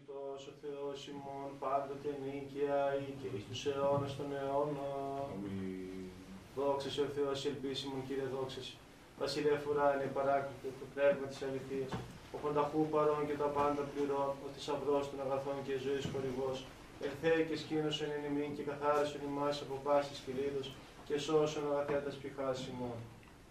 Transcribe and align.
Ευλογητός 0.00 0.42
ο 0.50 0.54
Θεός 0.62 0.98
ημών 1.12 1.48
πάντοτε 1.62 2.10
νίκαια 2.24 2.80
ή 3.06 3.08
και 3.20 3.28
εις 3.34 3.44
τους 3.48 3.60
αιώνας 3.70 4.12
των 4.18 4.28
αιώνων. 4.36 5.26
Αμήν. 5.32 6.08
Δόξα 6.56 6.90
σε 6.94 7.00
ο 7.08 7.10
Θεός 7.16 7.38
ελπίσιμον 7.50 8.00
Κύριε 8.06 8.28
δόξα 8.34 8.60
σε. 8.66 8.74
Βασιλεύ 9.20 9.58
ουράνιε 9.68 10.08
παράκλητο 10.16 10.68
το 10.80 10.86
πνεύμα 10.92 11.26
της 11.30 11.40
αληθείας. 11.46 11.92
Ο 12.34 12.36
πανταχού 12.42 12.80
παρών 12.94 13.22
και 13.28 13.36
τα 13.42 13.48
πάντα 13.56 13.82
πληρών, 13.90 14.30
ο 14.44 14.46
θησαυρός 14.54 15.04
των 15.10 15.18
αγαθών 15.24 15.56
και 15.66 15.74
ζωής 15.84 16.04
χορηγός. 16.12 16.58
Ελθέ 17.06 17.34
και 17.48 17.56
σκήνωσον 17.62 18.10
εν 18.16 18.22
ημίν 18.28 18.50
και 18.56 18.64
καθάρισον 18.70 19.22
ημάς 19.28 19.56
από 19.64 19.74
πάσης 19.86 20.18
κυλίδος 20.24 20.66
και 21.06 21.14
σώσον 21.24 21.64
αγαθέτας 21.70 22.14
πηχάς 22.20 22.58
ημών. 22.70 22.98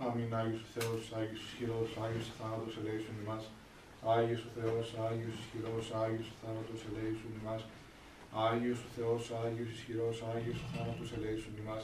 Αμήν. 0.03 0.31
Άγιος 0.39 0.61
ο 0.67 0.69
Θεός, 0.75 1.01
Άγιος 1.17 1.41
ισχυρός, 1.47 1.89
Άγιος 2.03 2.27
ο 2.31 2.33
θάνατος 2.39 2.73
ελέησον 2.79 3.15
ημάς. 3.23 3.43
Άγιος 4.15 4.41
ο 4.47 4.49
Θεός, 4.57 4.87
Άγιος 5.07 5.35
ισχυρός, 5.41 5.85
Άγιος 6.03 6.27
ο 6.33 6.35
θάνατος 6.41 6.79
ελέησον 6.87 7.31
ημάς. 7.39 7.61
Άγιος 8.47 8.79
ο 8.87 8.89
Θεός, 8.95 9.21
Άγιος 9.43 9.69
ισχυρός, 9.75 10.17
Άγιος 10.33 10.59
ο 10.65 10.67
θάνατος 10.73 11.09
ελέησον 11.15 11.53
ημάς. 11.61 11.83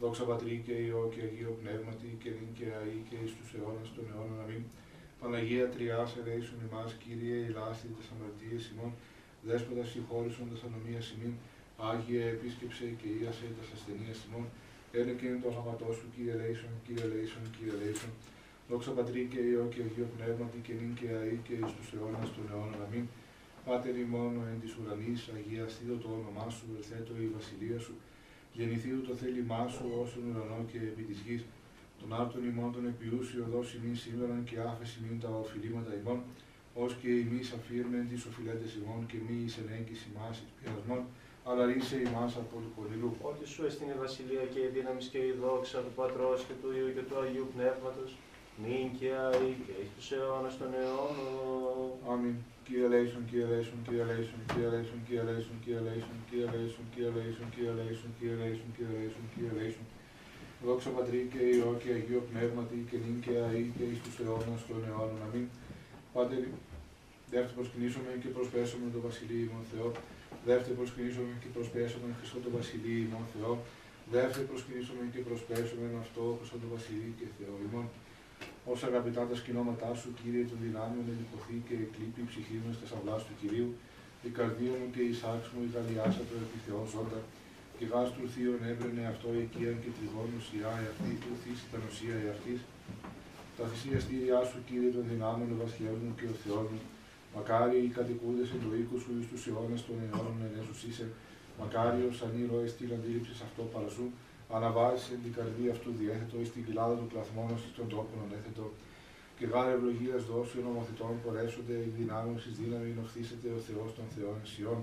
Δόξα 0.00 0.24
Πατρί 0.30 0.54
και 0.66 0.74
Υιό 0.86 1.02
και 1.14 1.22
Αγίο 1.26 1.52
Πνεύματι 1.60 2.08
και 2.22 2.30
νυν 2.36 2.50
και 2.58 2.66
αεί 2.78 2.98
και 3.08 3.16
εις 3.22 3.32
τους 3.36 3.48
αιώνας 3.54 3.88
των 3.94 4.04
αιώνων. 4.08 4.38
Αμήν. 4.44 4.64
Παναγία 5.20 5.66
Τριάς 5.74 6.10
ελέησον 6.20 6.58
ημάς, 6.66 6.90
Κύριε 7.02 7.36
ηλάστη 7.48 7.88
τες 7.96 8.08
αμαρτίες 8.12 8.62
ημών, 8.72 8.90
Δέσποτας 9.46 9.88
συγχώρησον 9.92 10.46
τας 10.50 10.62
ανομίας 10.66 11.06
ημίν, 11.14 11.34
Άγιε 11.90 12.24
επίσκεψε 12.34 12.84
και 13.00 13.08
ίασε 13.20 13.46
τας 13.56 13.68
ασθενείας 13.74 14.20
ημών, 14.26 14.46
Ένε 14.98 15.12
και 15.18 15.26
είναι 15.26 15.40
το 15.42 15.48
ονόματό 15.52 15.88
σου, 15.96 16.06
Κύριε 16.14 16.34
Λέησον, 16.40 16.74
Κύριε 16.84 17.06
Λέησον, 17.12 17.44
Κύριε 17.54 17.76
Λέησον. 17.80 18.12
Δόξα 18.68 18.90
Πατρί 18.90 19.22
και 19.32 19.40
Υιό 19.50 19.64
και 19.72 19.80
Αγίο 19.86 20.06
Πνεύματι 20.16 20.58
και 20.66 20.72
νυν 20.78 20.92
και 20.98 21.08
αεί 21.18 21.36
και 21.46 21.54
εις 21.60 21.72
τους 21.76 21.88
αιώνας 21.92 22.28
των 22.34 22.44
αιώνων. 22.50 22.82
Αμήν. 22.86 23.06
Πάτερ 23.66 23.94
ημών 24.04 24.32
εν 24.50 24.58
της 24.62 24.72
ουρανής, 24.76 25.20
αγιαστήτω 25.36 25.94
το 26.02 26.08
όνομά 26.18 26.46
σου, 26.56 26.64
ελθέτω 26.76 27.12
η 27.26 27.28
βασιλεία 27.36 27.78
σου, 27.84 27.94
γεννηθείου 28.56 29.00
το 29.08 29.12
θέλημά 29.20 29.62
σου 29.74 29.84
όσον 30.02 30.22
ουρανό 30.28 30.60
και 30.70 30.78
επί 30.90 31.02
της 31.08 31.18
γης. 31.24 31.42
Τον 32.00 32.10
άρτον 32.20 32.42
ημών 32.50 32.70
των 32.74 32.84
επιούσιο 32.92 33.44
δώσει 33.52 33.72
ημίν 33.78 33.96
σήμερον 34.02 34.40
και 34.48 34.56
άφεση 34.70 34.94
ημίν 35.00 35.18
τα 35.24 35.30
οφειλήματα 35.42 35.92
ημών, 36.00 36.18
ως 36.82 36.92
και 37.00 37.10
ημείς 37.24 37.46
αφήρμεν 37.58 38.04
τις 38.10 38.22
οφειλέτες 38.28 38.70
ημών 38.80 39.00
και 39.10 39.18
μη 39.26 39.36
εις 39.44 39.54
ενέγκης 39.62 40.00
ημάς 40.08 40.34
εις 40.42 40.50
πειρασμών, 40.56 41.02
αλλά 41.48 41.62
ρίσε 41.70 41.96
ημάς 42.08 42.32
από 42.42 42.56
του 42.62 42.70
κονιλού. 42.76 43.10
Ότι 43.28 43.42
σου 43.52 43.60
εστίν 43.68 43.88
η 43.94 43.98
βασιλεία 44.04 44.44
και 44.52 44.60
η 44.66 44.70
δύναμη 44.76 45.02
και 45.12 45.20
η 45.30 45.32
δόξα 45.42 45.78
του 45.84 45.92
Πατρός 45.98 46.38
και 46.46 46.54
του 46.60 46.68
Υιού 46.76 46.88
και 46.96 47.04
του 47.08 47.16
Αγίου 47.22 47.48
Πνεύματος, 47.54 48.10
νυν 48.60 48.86
και 48.98 49.10
αεί 49.24 49.50
και 49.64 49.74
εις 49.82 49.90
τους 49.96 50.08
αιώνας 50.14 50.54
των 50.60 50.70
αιώνων. 50.78 51.90
Αμήν. 52.12 52.36
Κύριε 52.66 52.88
Λέησον, 52.92 53.22
Κύριε 53.28 53.46
Λέησον, 53.52 53.78
Κύριε 53.86 54.04
Λέησον, 54.10 54.40
Κύριε 54.50 54.70
Λέησον, 54.74 55.00
Κύριε 55.06 55.22
Λέησον, 55.28 55.56
Κύριε 55.62 55.80
Λέησον, 55.86 56.16
Κύριε 56.30 56.50
Λέησον, 56.54 56.86
Κύριε 56.92 57.10
Λέησον, 57.16 57.46
Κύριε 57.54 57.74
Λέησον, 57.78 58.10
Κύριε 58.18 58.36
Λέησον, 58.40 58.70
Κύριε 58.74 58.94
Λέησον, 58.96 59.24
Κύριε 59.32 59.54
Λέησον. 59.58 59.86
Δόξα 60.66 60.90
Πατρί 60.96 61.20
και 61.32 61.40
Υιό 61.54 61.70
και 61.82 61.90
Αγίο 61.96 62.22
Πνεύματι 62.30 62.78
και 62.88 62.96
νυν 63.04 63.16
και 63.24 63.34
αεί 63.46 63.62
και 63.76 63.84
εις 63.90 64.00
τους 64.04 64.16
αιώνας 64.20 64.62
των 64.68 64.80
αιώνων. 64.88 65.20
Αμήν. 65.26 65.46
Πάτερ, 66.14 66.42
δεύτερο 67.32 67.56
προσκυνήσουμε 67.58 68.10
και 68.22 68.30
προσπέσουμε 68.36 68.86
το 68.94 69.00
Βασιλείο 69.06 69.42
ημών 69.48 69.64
Θεό. 69.72 69.88
Δεύτερο 70.50 70.74
προσκυνήσουμε 70.80 71.32
και 71.42 71.48
προσπέσουμε 71.56 72.06
Χριστό 72.18 72.38
το 72.46 72.50
Βασιλείο 72.58 72.98
ημών 73.06 73.24
Θεό. 73.34 73.52
Δεύτερο 74.16 74.44
προσκυνήσουμε 74.50 75.02
και 75.12 75.20
προσπέσουμε 75.28 75.86
αυτό 76.04 76.22
Χριστό 76.38 76.58
το 76.64 76.68
Βασιλείο 76.74 77.12
και 77.18 77.26
Θεό 77.38 77.54
ημών. 77.66 77.86
Όσα 78.70 78.86
αγαπητά 78.92 79.22
τα 79.30 79.36
σκηνώματά 79.40 79.90
σου, 80.00 80.08
Κύριε, 80.18 80.44
των 80.50 80.58
δυνάμεων 80.66 81.04
ελικοθεί 81.14 81.56
και 81.66 81.74
εκλείπει 81.84 82.20
η 82.24 82.28
ψυχή 82.30 82.56
μου 82.62 82.70
στα 82.76 82.86
σαυλάς 82.90 83.22
του 83.26 83.34
Κυρίου, 83.40 83.70
η 84.28 84.30
καρδία 84.38 84.74
μου 84.80 84.88
και 84.94 85.02
η 85.10 85.12
σάξη 85.20 85.48
μου 85.52 85.62
η 85.66 85.68
γαλιάσα 85.74 86.22
το 86.28 86.34
επί 86.44 86.58
Θεός 86.66 86.86
ζώντα, 86.92 87.20
και 87.76 87.84
γάς 87.92 88.08
του 88.14 88.24
θείων 88.32 88.60
έβρενε 88.70 89.04
αυτό 89.12 89.28
οικίαν 89.40 89.76
και 89.82 89.90
τριγώνου 89.96 90.40
σειρά 90.46 90.72
εαυτή, 90.82 91.12
του 91.22 91.32
θύση 91.42 91.64
τα 91.70 91.78
νοσία 91.84 92.16
εαυτής. 92.24 92.60
Τα 93.56 93.64
θυσιαστήριά 93.70 94.40
σου, 94.48 94.58
Κύριε, 94.68 94.90
των 94.96 95.04
δυνάμεων 95.10 95.48
ο 95.54 95.56
βασιλεύ 95.62 95.98
μου 96.04 96.12
και 96.18 96.26
ο 96.34 96.36
Θεός 96.42 96.66
μου, 96.72 96.80
μακάρι 97.34 97.78
οι 97.84 97.90
κατοικούντες 97.98 98.48
εν 98.54 98.60
το 98.64 98.70
οίκο 98.78 98.96
σου 99.02 99.10
εις 99.16 99.26
τους 99.30 99.42
αιώνας 99.48 99.80
των 99.86 99.96
αιώνων 100.02 100.36
ενέσους 100.48 100.78
είσαι, 100.86 101.06
μακάριος 101.60 102.16
αν 102.24 102.32
ήρωες 102.42 102.70
την 102.78 102.88
αντίληψης 102.96 103.38
αυτό 103.46 103.62
παρασού, 103.72 104.06
αναβάζει 104.56 105.06
εν 105.14 105.20
την 105.24 105.32
καρδία 105.36 105.70
αυτού 105.76 105.88
διέθετο 106.00 106.36
εις 106.42 106.50
την 106.54 106.62
κοιλάδα 106.66 106.94
του 107.00 107.08
κλαθμόνος 107.12 107.60
εις 107.64 107.72
των 107.78 107.86
τόπων 107.92 108.18
ανέθετο. 108.26 108.66
Και 109.36 109.44
γάρε 109.52 109.72
ευλογίας 109.78 110.22
δώσει 110.30 110.54
ο 110.60 110.62
νομοθετών 110.68 111.12
πορέσονται 111.22 111.76
οι 111.84 111.90
δυνάμεων 111.98 112.34
εις 112.38 112.56
δύναμη 112.60 112.88
νοφθήσεται 112.98 113.48
ο 113.58 113.60
Θεός 113.66 113.88
των 113.96 114.06
Θεών 114.14 114.36
Ισιών. 114.46 114.80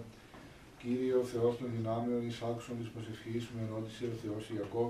Κύριε 0.81 1.13
ο 1.23 1.25
Θεός 1.33 1.53
των 1.59 1.67
δυνάμεων 1.75 2.19
εις 2.27 2.37
άκουσον 2.49 2.75
της 2.81 2.89
προσευχής 2.93 3.43
μου 3.51 3.59
ενώτησε 3.65 4.03
ο 4.13 4.15
Θεός 4.23 4.43
Ιακώ. 4.55 4.85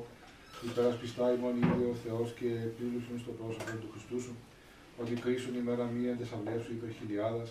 Υπερασπιστά 0.67 1.25
ημών 1.35 1.55
είδε 1.61 1.85
ο 1.93 1.95
Θεός 2.03 2.27
και 2.39 2.49
επίλουσον 2.69 3.17
στο 3.23 3.31
πρόσωπο 3.39 3.71
του 3.81 3.89
Χριστού 3.93 4.17
σου. 4.25 4.33
Ότι 5.01 5.13
κρίσουν 5.23 5.53
ημέρα 5.61 5.85
μία 5.95 6.09
εν 6.13 6.17
τεσαυλές 6.21 6.61
σου 6.63 6.71
υπερ 6.77 6.91
χιλιάδας, 6.99 7.49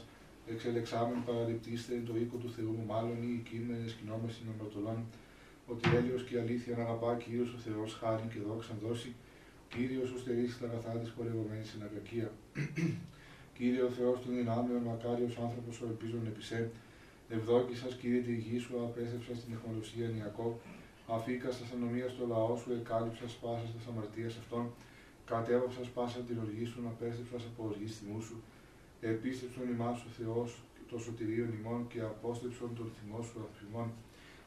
εξελεξάμεν 0.52 1.20
παραληπτήστε 1.26 1.92
εν 1.98 2.04
το 2.08 2.14
οίκο 2.20 2.36
του 2.42 2.50
Θεού 2.56 2.72
μου 2.76 2.86
μάλλον 2.92 3.18
ή 3.28 3.32
κείμενε 3.48 3.86
σκηνόμες 3.94 4.32
συνομερτολών, 4.36 4.98
ότι 5.72 5.88
έλεος 5.98 6.22
και 6.24 6.38
αλήθεια 6.42 6.76
να 6.76 6.82
αγαπά 6.82 7.10
Κύριος 7.22 7.50
ο 7.56 7.58
Θεός 7.66 7.90
χάρη 8.00 8.26
και 8.32 8.40
δόξαν 8.48 8.76
δώσει, 8.86 9.10
Κύριος 9.72 10.10
ο 10.16 10.18
στερήσει 10.22 10.58
τα 10.60 10.66
αγαθά 10.68 10.92
της 11.02 11.10
πορευομένης 11.16 11.68
στην 11.68 11.82
ακακία. 11.86 12.30
Κύριε 13.56 13.82
ο 13.88 13.90
Θεός 13.98 14.16
των 14.22 14.30
δυνάμεων, 14.38 14.80
μακάριος 14.90 15.34
άνθρωπος 15.46 15.74
ο 15.82 15.84
ελπίζων 15.90 16.22
επισέ, 16.32 16.60
ευδόκησας 17.36 17.92
Κύριε 18.00 18.20
τη 18.26 18.34
γη 18.44 18.58
σου, 18.64 18.72
απέστρεψα 18.86 19.32
στην 19.40 19.50
εχμαλωσία 19.56 20.08
Ιακώβ, 20.20 20.54
αφήκα 21.16 21.48
στα 21.56 21.64
ανομία 21.76 22.08
στο 22.14 22.24
λαό 22.32 22.54
σου, 22.60 22.70
εκάλυψα 22.80 23.26
πάσα 23.42 23.66
στα 23.72 23.90
αμαρτίας 23.90 24.34
αυτών, 24.42 24.64
κατέβαψα 25.30 25.82
πάσα 25.96 26.20
τη 26.26 26.32
οργή 26.44 26.66
σου, 26.70 26.78
να 26.86 26.90
πέστρεψα 26.98 27.38
από 27.50 27.60
οργή 27.68 27.88
θυμού 27.98 28.20
σου, 28.26 28.36
επίστρεψον 29.12 29.66
ημάς 29.74 29.98
ο 30.08 30.10
Θεός 30.18 30.48
το 30.90 30.98
σωτηρίων 31.04 31.50
ημών 31.58 31.80
και 31.92 32.00
απόστρεψον 32.00 32.70
τον 32.78 32.88
θυμό 32.96 33.20
σου 33.28 33.36
αφημών. 33.50 33.88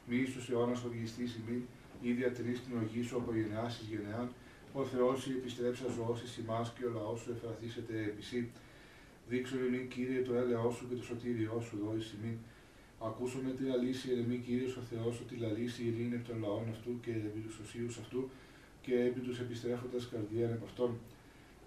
Μη 0.06 0.16
εις 0.16 0.32
τους 0.32 0.48
αιώνας 0.50 0.84
οργιστής 0.84 1.36
ημίν, 1.36 1.62
ή 2.02 2.12
διατηρείς 2.12 2.62
την 2.64 2.76
οργή 2.76 3.02
σου 3.02 3.16
από 3.16 3.34
γενεάς 3.34 3.80
εις 3.80 3.88
γενεάν, 3.88 4.28
ο 4.72 4.84
Θεός 4.84 5.26
η 5.26 5.30
επιστρέψα 5.30 5.86
ζωώσεις 5.96 6.36
ημάς 6.36 6.72
και 6.76 6.84
ο 6.84 6.90
λαός 6.96 7.20
σου 7.20 7.30
εφραθήσεται 7.36 7.94
επισή. 8.10 8.50
Δείξω 9.28 9.56
ημί 9.64 9.86
Κύριε 9.92 10.20
το 10.22 10.34
έλεό 10.34 10.70
σου 10.70 10.88
και 10.88 10.94
το 10.94 11.04
σωτήριό 11.10 11.60
σου 11.66 11.76
δώης 11.82 12.14
ημίν. 12.14 12.36
Ακούσουμε 13.08 13.50
τη 13.56 13.62
λαλήσει 13.70 14.10
ερεμή 14.12 14.38
Κύριος 14.46 14.76
ο 14.76 14.82
Θεός 14.90 15.14
ότι 15.20 15.34
λαλήσει 15.44 15.82
η 15.82 15.86
ειρήνη 15.86 16.14
εκ 16.14 16.24
των 16.28 16.36
λαών 16.44 16.66
αυτού 16.74 16.90
και 17.04 17.12
επί 17.28 17.40
τους 17.46 17.58
οσίους 17.62 17.98
αυτού 18.02 18.20
και 18.84 18.94
επί 19.08 19.20
τους 19.20 19.38
επιστρέφοντας 19.44 20.08
καρδίαν 20.10 20.50
επ' 20.56 20.64
αυτών. 20.68 20.90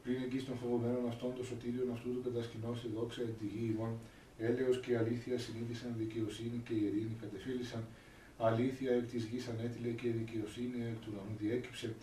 Πριν 0.03 0.17
εκεί 0.25 0.39
των 0.47 0.55
φοβωμένων 0.61 1.03
αυτών 1.11 1.29
το 1.37 1.43
σωτήριον 1.49 1.89
αυτού 1.95 2.09
του 2.13 2.21
κατασκηνώσει 2.27 2.87
δόξα 2.95 3.21
εν 3.21 3.33
τη 3.39 3.45
γη 3.53 3.65
ημών, 3.73 3.93
έλεος 4.37 4.77
και 4.83 4.97
αλήθεια 5.01 5.35
συνείδησαν 5.43 5.91
δικαιοσύνη 6.01 6.57
και 6.67 6.73
ειρήνη 6.73 7.15
κατεφύλησαν, 7.23 7.83
αλήθεια 8.37 8.91
εκ 8.91 9.05
της 9.11 9.23
γης 9.25 9.47
ανέτειλε 9.47 9.89
και 9.89 10.09
δικαιοσύνη 10.09 10.77
εκ 10.89 10.97
του 11.01 11.09
ουρανού 11.13 11.35
διέκυψε, 11.39 11.95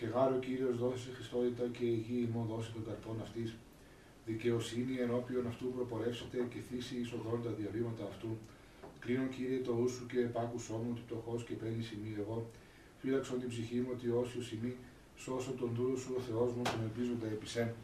και 0.00 0.06
γάρο 0.06 0.38
Κύριος 0.38 0.76
δώσε 0.78 1.10
Χριστότητα 1.16 1.64
και 1.76 1.84
η 1.84 1.98
γη 2.06 2.28
ημών 2.28 2.46
δώσει 2.46 2.72
τον 2.72 2.84
καρπόν 2.86 3.18
αυτής. 3.20 3.56
Δικαιοσύνη 4.26 4.94
ενώπιον 5.04 5.46
αυτού 5.46 5.66
προπορεύσετε 5.74 6.38
και 6.52 6.60
θύσει 6.68 6.94
εις 7.00 7.12
οδόν 7.12 7.42
τα 7.42 7.50
διαβήματα 7.58 8.04
αυτού. 8.10 8.30
Κλείνω 9.02 9.26
Κύριε 9.34 9.58
το 9.66 9.72
ους 9.82 9.92
σου 9.92 10.06
και 10.10 10.18
επάκουσό 10.28 10.76
μου 10.82 10.88
ότι 10.92 11.02
πτωχός 11.06 11.44
και 11.44 11.54
παίρνει 11.60 11.82
σημεί 11.82 12.10
εγώ. 12.22 12.38
Φύλαξον 13.00 13.38
την 13.40 13.48
ψυχή 13.48 13.78
μου 13.84 13.90
ότι 13.96 14.06
όσιος 14.22 14.46
σημεί, 14.46 14.72
σώσον 15.16 15.56
τον 15.60 15.70
δούλο 15.76 15.96
σου 15.96 16.14
ο 16.18 16.20
Θεός 16.28 16.50
μου 16.54 16.62
τον 16.70 16.80
ελπίζοντα 16.86 17.26
επισέ. 17.36 17.74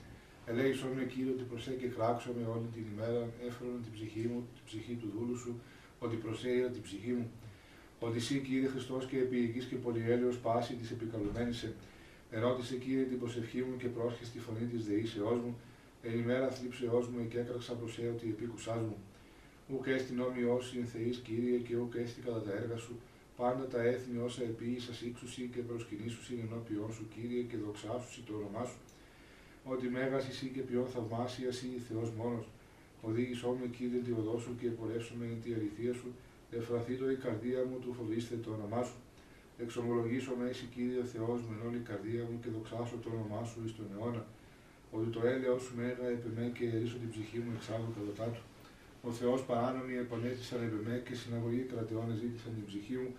Ελέησον 0.46 0.90
με 0.98 1.04
Κύριε 1.12 1.32
ότι 1.36 1.44
προσέ 1.50 1.72
και 1.80 1.88
κράξω 1.96 2.30
με 2.38 2.44
όλη 2.54 2.68
την 2.74 2.84
ημέρα, 2.92 3.22
έφερον 3.46 3.82
την 3.84 3.92
ψυχή 3.96 4.24
μου, 4.30 4.38
την 4.54 4.64
ψυχή 4.68 4.94
του 5.00 5.08
δούλου 5.14 5.36
σου, 5.42 5.52
ότι 5.98 6.16
προσέειρα 6.16 6.68
την 6.74 6.82
ψυχή 6.82 7.12
μου. 7.18 7.26
Ότι 8.06 8.16
εσύ 8.16 8.38
Κύριε 8.38 8.68
Χριστός 8.68 9.06
και 9.06 9.18
επί 9.18 9.64
και 9.68 9.76
πολυέλεος 9.76 10.38
πάση 10.38 10.74
της 10.74 10.90
επικαλουμένης 10.90 11.56
σε, 11.56 11.72
Ερώτησε 12.30 12.76
Κύριε 12.76 13.04
την 13.04 13.18
προσευχή 13.18 13.60
μου 13.62 13.76
και 13.76 13.88
πρόσχεσαι 13.88 14.32
τη 14.32 14.38
φωνή 14.38 14.66
της 14.72 14.84
δεήσεώς 14.84 15.38
μου, 15.44 15.56
εν 16.02 16.18
ημέρα 16.18 16.48
θλίψεώς 16.50 17.08
μου 17.08 17.28
και 17.28 17.38
έκραξα 17.38 17.72
προσέω 17.72 18.12
τη 18.12 18.26
επίκουσάς 18.28 18.80
μου. 18.80 18.96
Ουκ 19.72 19.86
έστι 19.86 20.12
νόμοι 20.14 20.42
όσοι 20.44 20.78
εν 20.78 20.86
θεείς, 20.86 21.16
Κύριε, 21.26 21.58
και 21.58 21.76
ουκ 21.76 21.94
έστι 21.94 22.20
κατά 22.20 22.40
τα 22.42 22.52
έργα 22.52 22.76
σου, 22.76 22.94
πάντα 23.36 23.66
τα 23.66 23.80
έθνη 23.82 24.18
όσα 24.18 24.42
επίησας 24.42 25.00
ύξουσι 25.00 25.50
και 25.54 25.60
προσκυνήσουσι 25.60 26.34
ενώπιόν 26.44 26.92
σου, 26.92 27.08
Κύριε, 27.14 27.42
και 27.42 27.56
δοξάσουσι 27.56 28.20
το 28.26 28.32
όνομά 28.40 28.64
σου. 28.64 28.78
Ότι 29.64 29.86
μέγας 29.88 30.28
εσύ 30.28 30.46
και 30.54 30.60
ποιόν 30.60 30.86
θαυμάσιας 30.86 31.56
εσύ, 31.56 31.68
Θεός 31.88 32.10
μόνος, 32.10 32.46
οδήγησό 33.02 33.48
με, 33.60 33.66
Κύριε, 33.76 34.00
τη 34.00 34.10
οδό 34.20 34.38
σου 34.38 34.52
και 34.60 34.68
πορεύσουμε 34.78 35.24
εν 35.24 35.38
τη 35.42 35.54
αληθεία 35.54 35.94
σου, 36.00 36.08
εφραθεί 36.50 36.94
το 36.94 37.10
η 37.10 37.16
καρδία 37.24 37.60
μου 37.68 37.78
του 37.82 37.90
φοβήστε 37.98 38.36
το 38.44 38.50
όνομά 38.56 38.82
σου. 38.88 38.98
Εξομολογήσω 39.58 40.32
με 40.38 40.48
εσύ 40.48 40.66
Κύριε 40.74 41.04
Θεός 41.14 41.38
με 41.48 41.56
όλη 41.66 41.78
η 41.84 41.86
καρδία 41.90 42.22
μου 42.28 42.36
και 42.42 42.48
δοξάσω 42.56 42.96
το 43.02 43.08
όνομά 43.16 43.42
σου 43.50 43.58
εις 43.64 43.72
τον 43.76 43.86
αιώνα. 43.92 44.24
Ότι 44.96 45.08
το 45.16 45.20
έλεος 45.32 45.62
σου 45.62 45.72
μέγα 45.80 46.06
επί 46.14 46.30
και 46.56 46.64
ερίσω 46.74 46.96
την 47.02 47.10
ψυχή 47.12 47.38
μου 47.44 47.52
εξάλλου 47.56 47.90
κατά 47.96 48.28
του. 48.34 48.42
Ο 49.08 49.10
Θεός 49.18 49.40
παράνομοι 49.48 49.94
επανέστησαν 50.04 50.60
επεμέ 50.68 50.96
και 51.06 51.14
συναγωγή 51.22 51.62
κρατεών 51.72 52.08
ζήτησαν 52.20 52.50
την 52.58 52.64
ψυχή 52.70 52.96
μου 53.02 53.10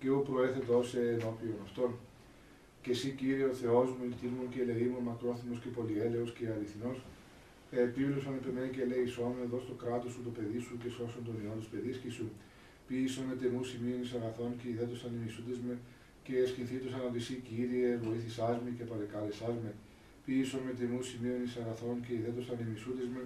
και 0.00 0.10
ο 0.10 0.20
προέθετος 0.28 0.84
σε 0.90 1.00
ενώπιον 1.14 1.60
αυτών. 1.66 1.90
Και 2.82 2.90
εσύ, 2.90 3.08
Κύριε, 3.18 3.46
ο 3.52 3.54
Θεός 3.62 3.88
μου, 3.96 4.04
μου 4.36 4.44
και 4.52 4.60
ελεήμων, 4.64 5.02
μακρόθυμος 5.08 5.58
και 5.62 5.70
πολυέλεος 5.76 6.30
και 6.36 6.44
αληθινός, 6.54 6.98
επίβλωσαν 7.70 8.34
επεμέ 8.40 8.64
και 8.74 8.84
λέει 8.90 9.06
σώμε 9.14 9.40
εδώ 9.46 9.58
στο 9.64 9.74
κράτος 9.82 10.10
σου 10.12 10.22
το 10.26 10.30
παιδί 10.36 10.58
σου 10.66 10.74
και 10.82 10.88
σώσον 10.96 11.22
τον 11.28 11.36
ιό 11.42 11.54
τους 11.60 11.70
παιδίσκη 11.72 12.10
σου. 12.16 12.26
Ποιήσον 12.86 13.26
ετεμού 13.34 13.62
σημείων 13.70 14.00
εις 14.02 14.12
αγαθών 14.18 14.50
και 14.58 14.66
ιδέτωσαν 14.72 15.10
ημισούντες 15.18 15.58
με 15.66 15.74
και 16.24 16.34
εσχυνθήτωσαν 16.44 17.00
ότι 17.08 17.18
εσύ 17.22 17.34
Κύριε 17.48 17.90
βοήθησάς 18.06 18.56
με 18.64 18.70
και 18.76 18.84
παρεκάλεσάς 18.90 19.54
με. 19.62 19.70
Ποιήσον 20.24 20.60
με 20.66 20.72
τεμού 20.78 21.00
σημείων 21.08 21.38
εις 21.44 21.56
αγαθών 21.62 21.96
και 22.04 22.12
ιδέτωσαν 22.18 22.56
ημισούντες 22.64 23.08
με 23.14 23.22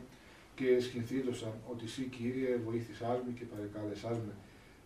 και 0.58 0.66
εσχυνθήτωσαν 0.78 1.55
ότι 1.72 1.84
εσύ 1.88 2.02
Κύριε 2.16 2.50
βοήθησάς 2.66 3.19
με 3.25 3.31
και 3.38 3.44
παρεκάλεσάς 3.52 4.19
με. 4.26 4.34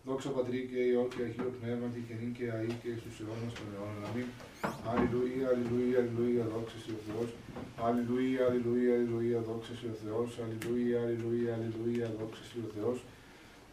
Δόξα 0.07 0.29
Πατρί 0.35 0.59
και 0.71 0.79
Υιό 0.89 1.03
και 1.13 1.21
Αγίο 1.27 1.49
Πνεύματι 1.59 1.99
και 2.07 2.13
νυν 2.19 2.31
και 2.37 2.45
αή 2.55 2.71
και 2.81 2.91
στους 3.01 3.15
αιώνας 3.19 3.53
των 3.57 3.67
αιώνων. 3.73 4.03
Αμήν. 4.07 4.27
Αλληλούια, 4.91 5.45
αλληλούια, 5.51 5.97
αλληλούια, 6.01 6.43
δόξα 6.53 6.77
σε 6.83 6.91
ο 6.97 6.99
Θεός. 7.07 7.29
Αλληλούια, 7.85 8.41
αλληλούια, 8.47 8.91
αλληλούια, 8.97 9.39
δόξα 9.47 9.73
σε 9.79 9.87
ο 9.93 9.95
Θεός. 10.03 10.29
Αλληλούια, 10.43 10.97
αλληλούια, 11.03 11.51
αλληλούια, 11.57 12.07
δόξα 12.19 12.43
σε 12.49 12.57
ο 12.65 12.67
Θεός. 12.75 12.97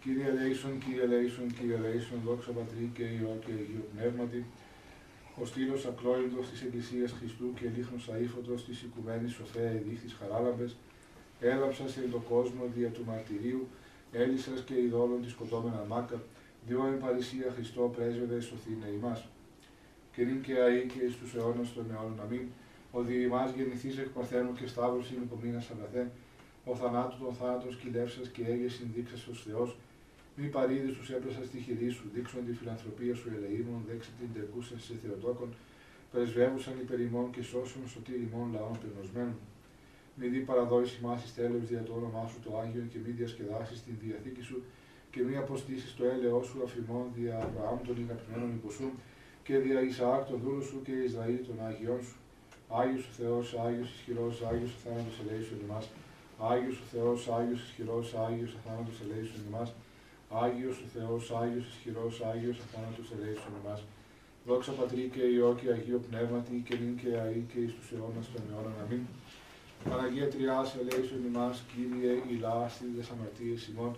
Κύριε 0.03 0.31
Λέισον, 0.33 0.79
Κύριε 0.85 1.07
Λέισον, 1.07 1.47
Κύριε 1.57 1.77
Λέισον, 1.77 2.19
δόξα 2.25 2.51
Πατρί 2.51 2.91
και 2.95 3.03
Υιό 3.03 3.39
και 3.45 3.53
Αγίο 3.61 3.85
Πνεύματι. 3.95 4.45
Ο 5.41 5.45
στήλος 5.45 5.87
ακλόητος 5.87 6.51
της 6.51 6.63
Εκκλησίας 6.63 7.11
Χριστού 7.19 7.47
και 7.59 7.67
λίχνος 7.77 8.09
αήφωτος 8.09 8.65
της 8.65 8.83
οικουμένης 8.83 9.33
σοφέα 9.33 9.73
ειδίχτης 9.73 10.17
χαράλαμπες, 10.19 10.77
έλαψας 11.41 11.91
σε 11.93 12.01
τον 12.01 12.25
κόσμο 12.33 12.63
δια 12.75 12.89
του 12.89 13.05
μαρτυρίου, 13.07 13.69
έλυσας 14.13 14.61
και 14.67 14.75
ειδόλων 14.85 15.23
της 15.23 15.33
σκοτώμενα 15.33 15.85
μάκα, 15.89 16.23
διό 16.67 16.87
εν 16.87 16.99
παρησία 16.99 17.53
Χριστό 17.55 17.93
πρέσβευε 17.97 18.41
σωθήνε 18.41 18.89
ημάς. 18.99 19.29
Και 20.13 20.23
νυν 20.25 20.41
και 20.43 20.55
αή 20.65 20.87
και 20.93 21.05
εις 21.05 21.17
τους 21.17 21.35
αιώνας 21.35 21.73
των 21.73 21.85
αιώνων 21.91 22.21
αμήν, 22.25 22.45
ο 22.91 23.03
δι 23.03 23.23
ημάς 23.23 23.51
γεννηθείς 23.57 23.99
εκ 23.99 24.09
παρθένου 24.09 24.53
και 24.53 24.67
σταύρος 24.67 25.11
είναι 25.11 25.25
υπομείνας 25.29 25.71
αγαθέν, 25.71 26.09
ο 26.65 26.75
θανάτου 26.75 27.17
των 27.25 27.35
θάνατος 27.35 27.77
κυλεύσας 27.77 28.29
και 28.29 28.43
έγες 28.53 28.73
συνδείξας 28.73 29.27
ως 29.27 29.43
Θεός, 29.47 29.77
μη 30.37 30.47
παρήδη 30.47 30.93
τους 30.93 31.11
έπλασα 31.11 31.45
στη 31.45 31.59
χειρή 31.59 31.89
σου, 31.97 32.05
δείξον 32.15 32.47
τη 32.47 32.53
φιλανθρωπία 32.53 33.15
σου 33.15 33.29
ελεήμων, 33.37 33.81
δέξε 33.89 34.11
την 34.19 34.29
τερκούσα 34.35 34.79
σε 34.79 34.95
Θεοτόκον, 35.03 35.55
πρεσβεύουσαν 36.13 36.75
υπερημών 36.85 37.31
και 37.31 37.43
σώσουν 37.43 37.83
σωτήριμών 37.89 38.53
λαών 38.55 38.77
πενοσμένων. 38.83 39.39
Μη 40.15 40.27
δει 40.27 40.39
παραδόηση 40.39 40.99
μάση 41.03 41.35
τέλο 41.35 41.59
δια 41.69 41.83
το 41.83 41.93
όνομά 41.93 42.27
σου 42.31 42.39
το 42.45 42.59
Άγιο 42.59 42.85
και 42.93 42.99
μη 43.05 43.11
διασκεδάσεις 43.11 43.83
την 43.85 43.95
διαθήκη 44.03 44.43
σου 44.43 44.63
και 45.11 45.21
μη 45.23 45.37
αποστήσεις 45.37 45.95
το 45.97 46.05
έλεό 46.05 46.43
σου 46.43 46.63
αφημών 46.65 47.05
δια 47.17 47.35
Αβραάμ 47.45 47.79
των 47.87 47.97
ηγαπημένων 48.03 48.51
υποσού 48.59 48.89
και 49.43 49.59
δια 49.59 49.81
Ισαάκ 49.83 50.23
τον 50.31 50.41
δούλο 50.45 50.63
σου 50.63 50.83
και 50.87 50.93
Ισραήλ 50.93 51.41
των 51.47 51.57
Άγιών 51.67 52.03
σου. 52.03 52.17
Άγιος 52.81 53.05
ο 53.11 53.13
Θεός, 53.21 53.47
Άγιος 53.67 53.91
ισχυρός, 53.95 54.43
Άγιος 54.51 54.73
ο 54.75 54.79
θάνατος 54.85 55.17
ελέησον 55.23 55.59
ημάς. 55.65 55.87
Άγιος 56.51 56.77
ο 56.81 56.87
Θεός, 56.93 57.29
Άγιος 57.37 57.61
ισχυρός, 57.67 58.15
Άγιος 58.27 58.53
ο 58.55 58.59
θάνατος 58.65 58.97
ελέησον 59.05 59.43
ημάς. 59.49 59.71
Άγιος 60.45 60.77
ο 60.85 60.87
Θεός, 60.95 61.23
Άγιος 61.41 61.67
ισχυρός, 61.73 62.15
Άγιος 62.31 62.57
ο 62.63 62.65
θάνατος 62.73 63.09
ελέησον 63.15 63.55
ημάς. 63.61 63.81
Δόξα 64.47 64.73
Πατρί 64.79 65.05
και 65.15 65.23
Υιό 65.35 65.51
και 65.61 65.69
Αγίο 65.75 66.01
Πνεύματι 66.09 66.55
και 66.67 66.75
νυν 66.81 66.95
και 67.01 67.11
αή 67.23 67.41
και 67.51 67.59
εις 67.65 67.73
τους 67.77 67.89
αιώνας 67.93 68.27
των 68.33 68.43
αιώνων. 68.49 68.75
Αμήν. 68.83 69.03
Παναγία 69.89 70.29
Τριάς, 70.33 70.69
ελέησον 70.81 71.23
ημάς, 71.31 71.57
Κύριε, 71.71 72.13
ηλάστη 72.33 72.87
des 72.97 73.09
αμαρτίες 73.13 73.63
ημών, 73.71 73.93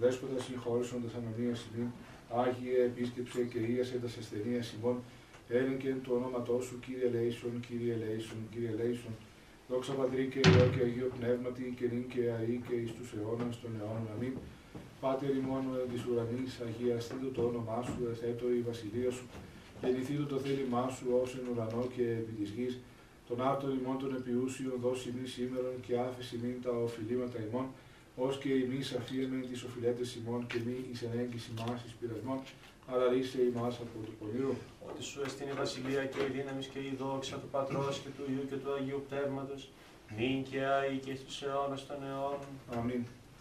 δέσποτα 0.00 0.38
συγχώρησον 0.46 1.02
τας 1.02 1.14
ανομίας 1.18 1.60
ημών, 1.68 1.90
Άγιε 2.40 2.78
επίσκεψε 2.90 3.40
και 3.52 3.58
ίασε 3.58 3.96
τας 4.02 4.16
ασθενείας 4.20 4.66
ημών, 4.76 4.96
έλεγκεν 5.48 5.96
το 6.04 6.10
όνοματό 6.18 6.56
σου, 6.66 6.74
Κύριε 6.84 7.06
ελέησον, 7.10 7.54
Κύριε 7.66 7.92
ελέησον, 7.98 8.40
Κύριε 8.52 8.70
ελέησον, 8.76 9.14
Δόξα 9.68 9.92
Πατρί 9.98 10.24
και 10.32 10.40
Υιό 10.48 10.66
και 10.74 10.82
Αγίο 10.86 11.08
Πνεύματι 11.18 11.64
και 11.78 11.86
νυν 11.92 12.04
και 12.12 12.22
αή 12.36 12.54
και 12.66 12.74
εις 12.82 12.92
τους 12.96 13.08
αιώνας 13.16 13.54
των 13.60 13.70
αιώνων. 13.78 14.08
Αμήν. 14.14 14.34
Πάτερ 15.00 15.30
ημών 15.30 15.64
της 15.92 16.04
ουρανής, 16.04 16.60
αγιαστήτω 16.66 17.28
το 17.36 17.42
όνομά 17.50 17.82
σου, 17.82 17.98
εθέτω 18.12 18.46
η 18.58 18.60
βασιλεία 18.68 19.10
σου, 19.10 19.26
γεννηθήτω 19.82 20.24
το 20.32 20.36
θέλημά 20.38 20.84
σου 20.96 21.06
ως 21.22 21.34
εν 21.38 21.44
ουρανό 21.50 21.82
και 21.96 22.02
επί 22.20 22.32
της 22.38 22.50
γης, 22.50 22.74
τον 23.28 23.42
άρτον 23.48 23.70
ημών 23.78 23.98
των 23.98 24.10
επιούσιων 24.18 24.74
δώσει 24.84 25.14
μη 25.16 25.26
σήμερον 25.26 25.76
και 25.86 25.98
άφηση 26.06 26.34
μην 26.42 26.62
τα 26.62 26.70
οφειλήματα 26.70 27.38
ημών, 27.48 27.66
ως 28.16 28.38
και 28.38 28.50
εμεί 28.52 28.80
αφίεμεν 28.98 29.42
τις 29.50 29.62
οφειλέτες 29.62 30.14
ημών 30.14 30.46
και 30.46 30.58
μη 30.66 30.76
εις 30.90 31.02
ενέγγιση 31.02 31.50
μας 31.58 31.78
εις 31.84 31.94
πειρασμών, 32.00 32.38
αλλά 32.90 33.04
ρίσε 33.12 33.38
ημάς 33.50 33.74
από 33.82 34.06
το 34.06 34.12
πονηρό. 34.18 34.54
Ότι 34.88 35.02
σου 35.02 35.20
εστίν 35.26 35.48
η 35.48 35.56
βασιλεία 35.62 36.04
και 36.12 36.20
η 36.28 36.30
δύναμης 36.36 36.66
και 36.66 36.78
η 36.78 36.92
δόξα 36.98 37.36
του 37.36 37.48
Πατρός 37.54 37.94
και 38.02 38.10
του 38.16 38.24
Υιού 38.32 38.44
και 38.50 38.56
του 38.62 38.72
Αγίου 38.76 39.02
Πνεύματος, 39.08 39.62
νυν 40.16 40.42
και 40.48 40.60
αεί 40.64 40.96
και 41.04 41.14
στους 41.14 41.42
αιώνας 41.42 41.86
των 41.86 41.98
αιώνων. 42.08 42.52
Αμήν. 42.76 43.02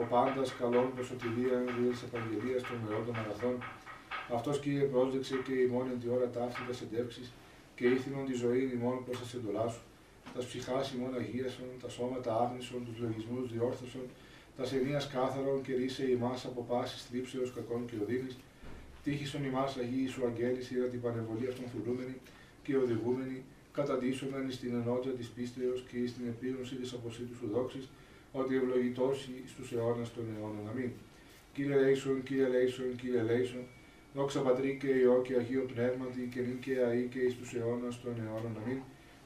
ο 0.00 0.04
πάντας 0.04 0.54
καλών 0.60 0.94
προς 0.94 1.06
σωτηρία 1.06 1.56
δια 1.76 1.90
της 1.90 2.02
επαγγελίας 2.08 2.62
των 2.68 2.76
μεών 2.84 3.04
των 3.06 3.14
αγαθών, 3.22 3.56
αυτός 4.36 4.60
Κύριε 4.60 4.84
πρόσδεξε 4.92 5.36
και 5.46 5.54
ημών 5.66 5.86
εν 5.92 6.00
τη 6.00 6.08
ώρα 6.16 6.28
ταύτη 6.36 6.60
τα 6.68 6.74
εντεύξεις 6.84 7.32
και 7.76 7.84
ήθινον 7.86 8.24
τη 8.26 8.34
ζωή 8.44 8.62
ημών 8.76 9.04
προς 9.04 9.18
τα 9.20 9.26
σεντολά 9.32 9.66
σου, 9.72 9.82
τας 10.34 10.44
ψυχάς 10.46 10.92
ημών 10.92 11.12
αγίασον, 11.20 11.68
τα 11.82 11.88
σώματα 11.88 12.30
άγνησον, 12.42 12.80
τους 12.86 12.96
λογισμούς 13.04 13.44
διόρθωσον, 13.52 14.06
τας 14.56 14.72
ενίας 14.72 15.04
κάθαρον 15.14 15.62
και 15.62 15.74
ρίσε 15.74 16.04
ημάς 16.10 16.44
από 16.44 16.60
πάσης 16.70 17.00
θλίψεως 17.06 17.52
κακών 17.54 17.86
και 17.88 17.96
οδύνης, 18.02 18.34
τύχησον 19.04 19.44
ημάς 19.44 19.76
Αγίοι 19.76 20.08
σου 20.08 20.26
αγγέλης, 20.26 20.70
ήρα 20.70 20.86
την 20.86 21.00
πανεβολή 21.00 21.46
αυτών 21.48 21.66
θουλούμενη 21.72 22.16
και 22.64 22.76
οδηγούμενη, 22.76 23.44
καταντήσομεν 23.72 24.50
στην 24.50 24.74
ενότητα 24.74 25.14
της 25.18 25.28
πίστεως 25.28 25.84
και 25.90 26.06
στην 26.06 26.24
επίγνωση 26.32 26.74
της 26.74 26.92
αποσύτου 26.92 27.34
σου 27.34 27.48
δόξης, 27.54 27.88
ότι 28.32 28.56
ευλογητώσει 28.56 29.32
στους 29.46 29.72
αιώνας 29.72 30.12
των 30.14 30.24
αιώνων. 30.32 30.68
Αμήν. 30.70 30.90
Κύριε 31.54 31.76
Λέισον, 31.76 32.22
Κύριε 32.22 32.48
Λέισον, 32.48 32.96
Κύριε 32.96 33.22
Λέισον, 33.22 33.64
δόξα 34.14 34.40
Πατρί 34.40 34.78
και 34.80 34.86
Υιό 34.86 35.22
και 35.26 35.34
Αγίο 35.34 35.64
Πνεύματι 35.72 36.28
και 36.32 36.40
νυν 36.40 36.58
και 36.64 36.74
αή 36.88 37.02
και 37.12 37.18
εις 37.18 37.34
τους 37.38 37.54
αιώνας 37.54 38.00
των 38.00 38.14
αιώνων. 38.20 38.56
Αμήν. 38.62 38.80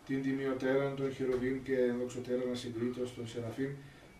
Την 0.07 0.23
τιμιωτέραν 0.23 0.97
των 0.97 1.13
χειροβήν 1.13 1.63
και 1.63 1.77
ενδοξωτέραν 1.79 2.51
ασυγκρίτως 2.53 3.15
των 3.15 3.27
Σεραφείμ, 3.27 3.73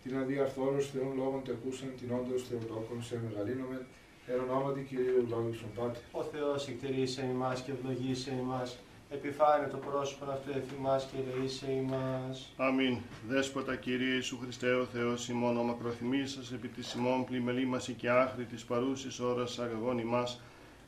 την 0.03 0.17
αδιαρθόρους 0.17 0.89
Θεών 0.91 1.13
λόγων 1.15 1.43
τεκούσαν 1.43 1.91
την 1.99 2.09
όντως 2.17 2.47
Θεοτόκον 2.47 3.03
σε 3.03 3.21
μεγαλύνομεν, 3.23 3.83
εν 4.27 4.39
ονόματι 4.39 4.81
Κυρίου 4.89 5.27
Λόγισον 5.29 5.69
Πάτη. 5.75 5.99
Ο 6.11 6.23
Θεός 6.23 6.67
εκτελείσαι 6.67 7.29
ημάς 7.33 7.61
και 7.61 7.71
ευλογήσε 7.71 8.31
ημάς, 8.41 8.79
επιφάνε 9.09 9.67
το 9.67 9.77
πρόσωπο 9.77 10.31
αυτού 10.31 10.51
εφημάς 10.57 11.07
και 11.11 11.17
ελεήσε 11.17 11.71
ημάς. 11.71 12.53
Αμήν. 12.57 12.97
Δέσποτα 13.27 13.75
Κύριε 13.75 14.13
Ιησού 14.13 14.37
Χριστέ 14.37 14.73
ο 14.73 14.85
Θεός 14.85 15.29
ημών, 15.29 15.57
ο 15.57 15.63
μακροθυμής 15.63 16.51
επί 16.53 16.67
της 16.67 16.93
ημών 16.93 17.25
πλημελήμαση 17.25 17.93
και 17.93 18.09
άχρη 18.09 18.45
της 18.45 18.65
παρούσης 18.65 19.19
ώρας 19.19 19.59
αγαγών 19.59 19.97
ημάς, 19.97 20.41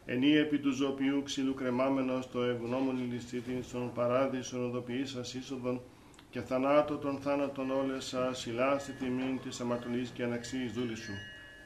ενή 0.05 0.35
επί 0.35 0.59
του 0.59 0.71
ζωοποιού 0.71 1.23
ξύλου 1.23 1.53
κρεμάμενος 1.53 2.31
το 2.31 2.43
ευγνώμων 2.43 3.11
ληστήτην 3.11 3.63
στον 3.63 3.93
παράδεισον 3.93 4.65
οδοποιής 4.65 5.09
σας 5.09 5.33
είσοδον 5.33 5.81
και 6.29 6.41
θανάτω 6.41 6.97
των 6.97 7.19
θάνατων 7.21 7.71
όλες 7.71 8.05
σας 8.05 8.45
ηλάστη 8.45 8.91
τιμήν 8.91 9.39
της 9.43 9.59
αμαρτωλής 9.59 10.09
και 10.09 10.23
αναξίης 10.23 10.71
δούλης 10.73 10.99
σου. 10.99 11.13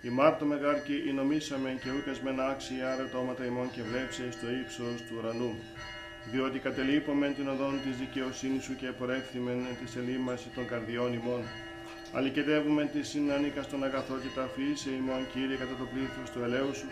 Η 0.01 0.10
Μάρτο 0.10 0.45
μεγάρκη 0.45 1.03
η 1.07 1.12
νομίσαμε 1.12 1.79
και 1.83 1.89
ούκας 1.91 2.22
μεν 2.22 2.39
άξιοι 2.39 2.81
άρα 2.81 3.10
το 3.10 3.17
όματα 3.17 3.45
ημών 3.45 3.72
και 3.72 3.81
βλέψε 3.81 4.31
στο 4.31 4.48
ύψος 4.62 5.01
του 5.07 5.15
ουρανού. 5.17 5.53
Διότι 6.32 6.60
κατελείπομεν 6.60 7.36
την 7.36 7.48
οδόν 7.48 7.80
της 7.84 7.98
δικαιοσύνης 7.98 8.63
σου 8.63 8.75
και 8.75 8.88
πορεύθυμεν 8.88 9.65
τη 9.80 9.89
σελήμαση 9.92 10.48
των 10.56 10.68
καρδιών 10.68 11.13
ημών. 11.13 11.44
Αλικετεύουμε 12.13 12.86
τη 12.86 13.03
συνανίκα 13.03 13.62
στον 13.62 13.84
αγαθότητα 13.84 14.44
αφήσε 14.44 14.89
ημών 14.89 15.27
Κύριε 15.34 15.56
κατά 15.56 15.75
το 15.80 15.86
πλήθος 15.94 16.30
του 16.34 16.42
ελέου 16.44 16.74
σου 16.75 16.88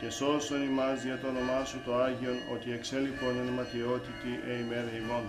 και 0.00 0.10
σώσον 0.10 0.62
ημάς 0.62 1.04
για 1.04 1.18
το 1.18 1.26
όνομά 1.32 1.64
σου 1.64 1.78
το 1.84 1.94
Άγιον 1.96 2.38
ότι 2.54 2.72
εξέλιπον 2.72 3.34
εν 3.42 3.52
ματιότητη 3.58 4.32
ε 4.50 4.58
ημέρα 4.64 4.90
ημών. 5.02 5.24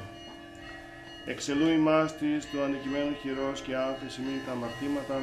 Εξελού 1.25 1.67
ημάς 1.67 2.17
της 2.17 2.45
του 2.49 2.61
ανεκειμένου 2.61 3.13
χειρός 3.21 3.61
και 3.61 3.75
άφεση 3.75 4.21
μην 4.21 4.39
τα 4.45 4.51
αμαρτήματα 4.51 5.17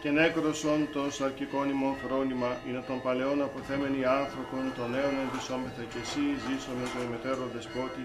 και 0.00 0.10
νέκροσον 0.10 0.80
το 0.94 1.02
σαρκικών 1.16 1.66
ημών 1.74 1.94
φρόνημα 2.02 2.50
είναι 2.66 2.82
των 2.88 2.98
παλαιών 3.04 3.38
αποθέμενοι 3.48 4.00
άνθρωπον 4.20 4.62
των 4.76 4.86
νέων 4.94 5.14
ενδυσόμεθα 5.22 5.82
και 5.90 6.00
εσύ 6.04 6.24
ζήσομαι 6.44 6.84
το 6.92 6.98
ημετέρω 7.06 7.44
δεσπότη 7.54 8.04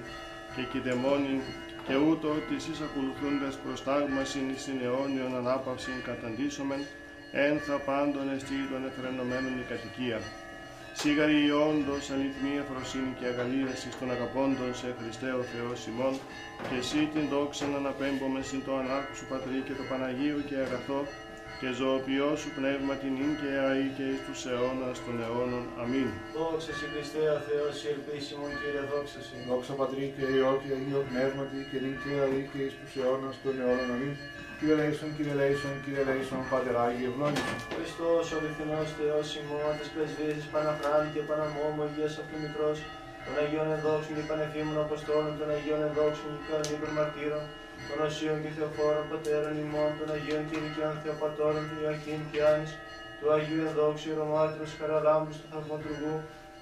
και 0.56 0.64
κυδεμόνι 0.72 1.36
και 1.86 1.96
ούτω 2.08 2.28
ότι 2.40 2.54
εσείς 2.60 2.80
ακολουθούντες 2.88 3.54
προς 3.64 3.80
τάγμασιν 3.88 4.48
στην 4.64 4.78
αιώνιον 4.84 5.32
ανάπαυσιν 5.42 5.98
καταντήσομεν 6.08 6.82
εν 7.44 7.56
θα 7.66 7.78
πάντων 7.88 8.26
εστί 8.36 8.60
των 8.72 8.82
εφρενωμένων 8.90 9.54
η 9.64 9.66
κατοικία. 9.72 10.20
Σίγαρη 11.00 11.38
η 11.48 11.52
όντως 11.68 12.04
αληθμή 12.14 12.54
εφροσύνη 12.64 13.12
και 13.20 13.26
αγαλίαση 13.32 13.90
των 14.00 14.08
αγαπώντων 14.16 14.70
σε 14.80 14.90
Χριστέ 14.98 15.32
ο 15.42 15.44
Θεός 15.54 15.80
ημών 15.92 16.16
και 16.68 16.76
εσύ 16.82 17.02
την 17.14 17.26
δόξα 17.34 17.66
να 17.72 17.78
αναπέμπουμε 17.82 18.40
συν 18.50 18.62
το 18.66 18.74
ανάρχου 18.82 19.16
σου 19.18 19.26
Πατρί 19.32 19.60
και 19.68 19.76
το 19.80 19.84
Παναγίου 19.90 20.40
και 20.48 20.56
αγαθό 20.66 21.02
και 21.62 21.72
ζωοποιό 21.80 22.30
σου 22.42 22.50
πνεύμα 22.58 22.94
την 23.02 23.14
ίν 23.24 23.34
και 23.42 23.52
αή 23.68 23.86
και 23.96 24.06
εις 24.12 24.20
τους 24.26 24.40
αιώνας 24.50 24.98
των 25.06 25.16
αιώνων. 25.24 25.64
Αμήν. 25.82 26.10
Δόξα 26.36 26.72
σε 26.80 26.86
Χριστέ 26.92 27.24
ο 27.38 27.40
Θεός, 27.48 27.76
η 27.86 27.88
ελπίσιμον 27.94 28.52
Κύριε, 28.60 28.84
δόξα 28.92 29.20
σε. 29.28 29.36
Δόξα 29.50 29.74
Πατρί 29.80 30.06
και 30.16 30.24
Υιό 30.36 30.52
και 30.62 30.70
Αγίο 30.78 31.02
Πνεύματι 31.10 31.60
και 31.70 31.78
νυν 31.84 31.96
και 32.02 32.12
αή 32.24 32.42
και 32.52 32.60
εις 32.66 32.74
τους 32.80 32.92
αιώνας 33.00 33.36
των 33.44 33.54
αιώνων. 33.60 33.90
Αμήν. 33.96 34.14
Κύριε 34.58 34.76
Λέησον, 34.80 35.10
Κύριε 35.16 35.36
Λέησον, 35.40 35.76
Κύριε 35.84 36.04
Λέησον, 36.10 36.42
Πάτερ 36.52 36.76
Άγιε, 36.86 37.08
ευλόγησον. 37.12 37.58
Χριστός 37.76 38.26
ο 38.34 38.36
αληθινός 38.40 38.90
Θεός 38.98 39.28
ημών, 39.40 39.74
της 39.80 39.90
πρεσβείας 39.94 40.46
Παναχράμ 40.54 41.04
και 41.14 41.22
Παναμόμου, 41.30 41.82
Αγίας 41.86 42.14
Αυτομητρός, 42.22 42.78
των 43.26 43.34
Αγίων 43.42 43.68
Ενδόξων 43.76 44.14
και 44.18 44.26
Πανεφήμων 44.30 44.78
Αποστόλων, 44.86 45.34
των 45.40 45.48
Αγίων 45.56 45.82
Ενδόξων 45.88 46.32
και 46.38 46.46
Κανονίκων 46.50 46.92
Μαρτύρων, 46.98 47.44
των 47.92 48.00
Οσίων 48.08 48.38
και 48.44 48.52
Θεοφόρων 48.58 49.06
Πατέρων 49.12 49.56
ημών, 49.66 49.90
των 49.98 50.08
Αγίων 50.16 50.44
και 50.48 50.56
Ηλικιών 50.60 50.96
Θεοπατώρων, 51.04 51.64
του 51.70 51.78
Ιωακήμ 51.82 52.22
και 52.32 52.40
Άνης, 52.52 52.72
του 53.18 53.28
Αγίου 53.36 53.64
Ενδόξου 53.70 54.10
Ρωμάτρος 54.20 54.72
Χαραλάμπους 54.80 55.36
του 55.40 55.48
Θαυματουργού, 55.52 56.16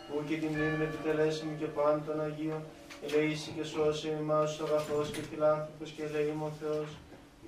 που 0.06 0.16
και 0.28 0.36
τη 0.42 0.48
μνήμη 0.54 0.84
επιτελέσιμη 0.90 1.54
και 1.62 1.70
πάνω 1.78 1.98
των 2.08 2.18
Αγίων, 2.28 2.62
ελεήσει 3.06 3.50
και 3.56 3.66
σώσε 3.72 4.10
εμάς 4.22 4.50
ο 4.60 4.64
αγαθός 4.68 5.08
και 5.14 5.22
φιλάνθρωπος 5.30 5.90
και 5.96 6.04
ελεήμων 6.08 6.52
Θεός, 6.60 6.90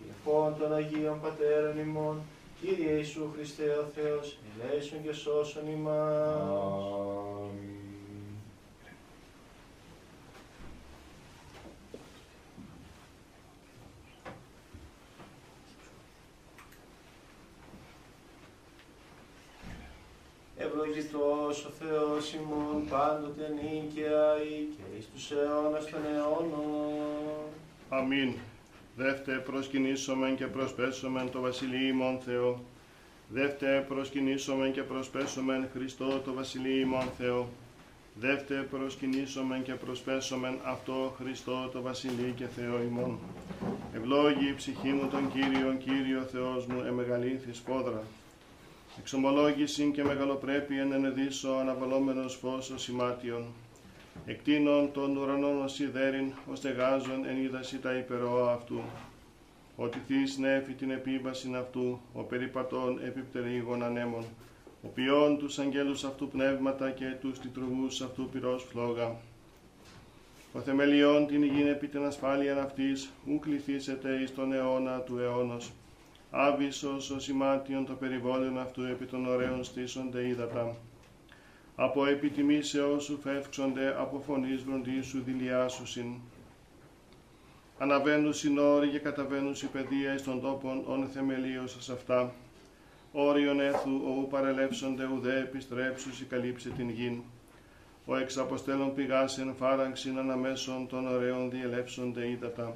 λοιπόν 0.07 0.47
των 0.59 0.69
Αγίων 0.79 1.17
Πατέρων 1.23 1.75
ημών, 1.87 2.17
Κύριε 2.61 2.91
Ιησού 2.91 3.31
Χριστέ 3.33 3.63
ο 3.63 3.85
Θεός, 3.95 4.37
ελέησον 4.51 5.03
και 5.03 5.13
σώσον 5.13 5.67
ημάς. 5.67 6.25
Αμήν. 7.47 7.70
Ευλογητός 20.65 21.65
ο 21.65 21.69
Θεός 21.79 22.33
ημών 22.33 22.87
πάντοτε 22.89 23.45
νίκαια 23.55 24.25
και 24.75 24.97
εις 24.97 25.07
τους 25.13 25.31
αιώνας 25.31 25.85
των 25.85 25.99
αιώνων. 26.13 27.47
Αμήν. 27.89 28.33
Δεύτε 28.95 29.31
προσκυνήσομεν 29.31 30.35
και 30.35 30.47
προσπέσομεν 30.47 31.31
το 31.31 31.41
Βασιλείο 31.41 31.87
ημών 31.87 32.19
Θεό. 32.25 32.59
Δεύτε 33.29 33.85
προσκυνήσομεν 33.87 34.71
και 34.71 34.81
προσπέσομεν 34.81 35.67
Χριστό 35.73 36.21
το 36.25 36.33
Βασιλείο 36.33 36.79
ημών 36.79 37.09
Θεό. 37.17 37.49
Δεύτε 38.19 38.67
προσκυνήσομεν 38.71 39.63
και 39.63 39.73
προσπέσομεν 39.73 40.59
αυτό 40.63 41.13
Χριστό 41.17 41.69
το 41.73 41.81
Βασιλείο 41.81 42.33
και 42.35 42.45
Θεό 42.45 42.81
ημών. 42.81 43.19
Ευλόγη 43.95 44.47
η 44.49 44.53
ψυχή 44.55 44.89
μου 44.89 45.07
τον 45.07 45.31
Κύριον, 45.31 45.77
Κύριο 45.77 46.21
Θεός 46.31 46.65
μου, 46.65 46.83
εμεγαλήθη 46.87 47.53
σπόδρα. 47.53 48.03
Εξομολόγηση 48.99 49.91
και 49.93 50.03
μεγαλοπρέπειεν 50.03 50.91
ενεδίσω 50.91 51.49
αναβαλόμενος 51.51 52.35
φως 52.35 52.69
ως 52.69 52.87
ημάτιον. 52.87 53.45
Εκτείνων 54.25 54.91
των 54.91 55.17
ουρανών 55.17 55.61
ως 55.61 55.73
σιδέριν, 55.73 56.31
ως 56.51 56.57
στεγάζων 56.57 57.25
εν 57.25 57.43
είδαση 57.43 57.79
τα 57.79 57.93
υπερώα 57.93 58.53
αυτού. 58.53 58.81
Ότι 59.75 59.99
θείς 60.07 60.37
νέφη 60.37 60.73
την 60.73 60.91
επίβαση 60.91 61.51
αυτού, 61.55 61.99
ο 62.13 62.21
περιπατών 62.21 62.99
επιπτερίγων 63.05 63.83
ανέμων, 63.83 64.23
ο 64.83 64.87
ποιόν 64.87 65.37
τους 65.37 65.59
αγγέλους 65.59 66.03
αυτού 66.03 66.27
πνεύματα 66.27 66.91
και 66.91 67.15
τους 67.21 67.39
τιτρουβούς 67.39 68.01
αυτού 68.01 68.29
πυρός 68.29 68.63
φλόγα. 68.63 69.15
Ο 70.53 70.59
θεμελιών 70.59 71.27
την 71.27 71.43
υγιήν 71.43 71.67
επί 71.67 71.87
την 71.87 72.05
ασφάλειαν 72.05 72.59
αυτής, 72.59 73.09
ου 73.27 73.39
κληθήσετε 73.39 74.19
εις 74.21 74.35
τον 74.35 74.53
αιώνα 74.53 74.99
του 74.99 75.17
αιώνος. 75.17 75.71
Άβυσος 76.31 77.09
ο 77.09 77.19
σημάτιον 77.19 77.85
το 77.85 77.93
περιβόλιο 77.93 78.59
αυτού 78.59 78.83
επί 78.83 79.05
των 79.05 79.25
ωραίων 79.25 79.63
στήσονται 79.63 80.27
ύδατα. 80.27 80.75
Από 81.75 82.05
επιτιμήσεώς 82.05 83.03
σου 83.03 83.19
φεύξονται, 83.23 83.95
από 83.99 84.19
φωνής 84.25 84.63
βροντίσου 84.63 85.21
δηλιάσουσιν. 85.23 86.13
Αναβαίνουν 87.77 88.33
συνόροι 88.33 88.87
και 88.89 88.99
καταβαίνουν 88.99 89.53
η 89.63 89.65
παιδεία 89.65 90.13
εις 90.13 90.23
των 90.23 90.41
τόπων 90.41 90.83
όν 90.87 91.07
θεμελίωσας 91.13 91.89
αυτά. 91.89 92.33
Όριον 93.11 93.59
έθου 93.59 93.89
ου 93.91 94.27
παρελεύσονται 94.29 95.05
ουδέ 95.15 95.39
επιστρέψους 95.39 96.21
η 96.21 96.25
καλύψε 96.25 96.69
την 96.69 96.89
γην. 96.89 97.21
Ο 98.05 98.15
εξ 98.15 98.37
αποστέλων 98.37 98.93
πηγάσεν 98.93 99.53
φάραξιν 99.57 100.17
αναμέσων 100.17 100.87
των 100.87 101.07
ωραίων 101.07 101.49
διελεύσονται 101.49 102.27
ύδατα. 102.29 102.75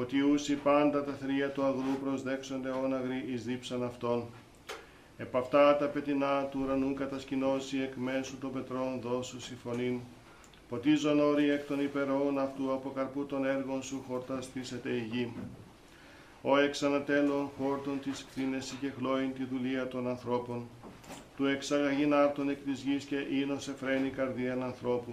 Ποτιούσι 0.00 0.54
πάντα 0.54 1.04
τα 1.04 1.12
θρία 1.12 1.50
του 1.50 1.62
αγρού 1.64 1.98
προσδέξονται 2.04 2.70
όναγροι 2.84 3.24
εις 3.32 3.44
δίψαν 3.44 3.82
αυτών. 3.84 4.24
Επ' 5.16 5.36
αυτά 5.36 5.76
τα 5.76 5.86
πετεινά 5.86 6.44
του 6.44 6.60
ουρανού 6.64 6.94
κατασκηνώσει 6.94 7.78
εκ 7.80 7.94
μέσου 7.96 8.38
των 8.38 8.52
πετρών 8.52 9.00
δώσου 9.00 9.40
συμφωνήν. 9.40 10.00
Ποτίζον 10.68 11.20
όροι 11.20 11.50
εκ 11.50 11.66
των 11.66 11.80
υπερών 11.80 12.38
αυτού 12.38 12.72
από 12.72 12.90
καρπού 12.90 13.26
των 13.26 13.44
έργων 13.44 13.82
σου 13.82 14.04
χορταστήσεται 14.08 14.90
η 14.90 15.08
γη. 15.12 15.32
Ο 16.42 16.58
εξ 16.58 16.82
ανατέλων 16.82 17.50
χόρτων 17.58 18.00
της 18.00 18.26
κτίνεση 18.30 18.74
και 18.80 18.90
χλώην 18.98 19.34
τη 19.34 19.44
δουλεία 19.44 19.88
των 19.88 20.08
ανθρώπων. 20.08 20.66
Του 21.36 21.46
εξαγαγήν 21.46 22.14
άρτων 22.14 22.48
εκ 22.48 22.58
της 22.64 22.80
γης 22.80 23.04
και 23.04 23.16
ίνος 23.30 23.68
εφραίνει 23.68 24.08
καρδίαν 24.08 24.62
ανθρώπου. 24.62 25.12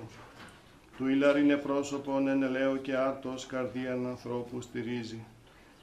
Του 0.97 1.07
ηλαρίνε 1.07 1.55
πρόσωπον 1.55 2.27
εν 2.27 2.43
ελαίο 2.43 2.77
και 2.77 2.95
άρτος 2.95 3.45
καρδίαν 3.45 4.07
ανθρώπου 4.07 4.61
στηρίζει. 4.61 5.23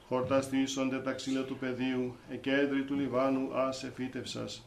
Χορταστήσονται 0.07 0.99
τα 0.99 1.11
ξύλα 1.11 1.41
του 1.41 1.57
πεδίου, 1.57 2.15
εκέντρη 2.29 2.83
του 2.83 2.95
Λιβάνου 2.95 3.49
άσε 3.53 3.91
φύτευσας. 3.95 4.65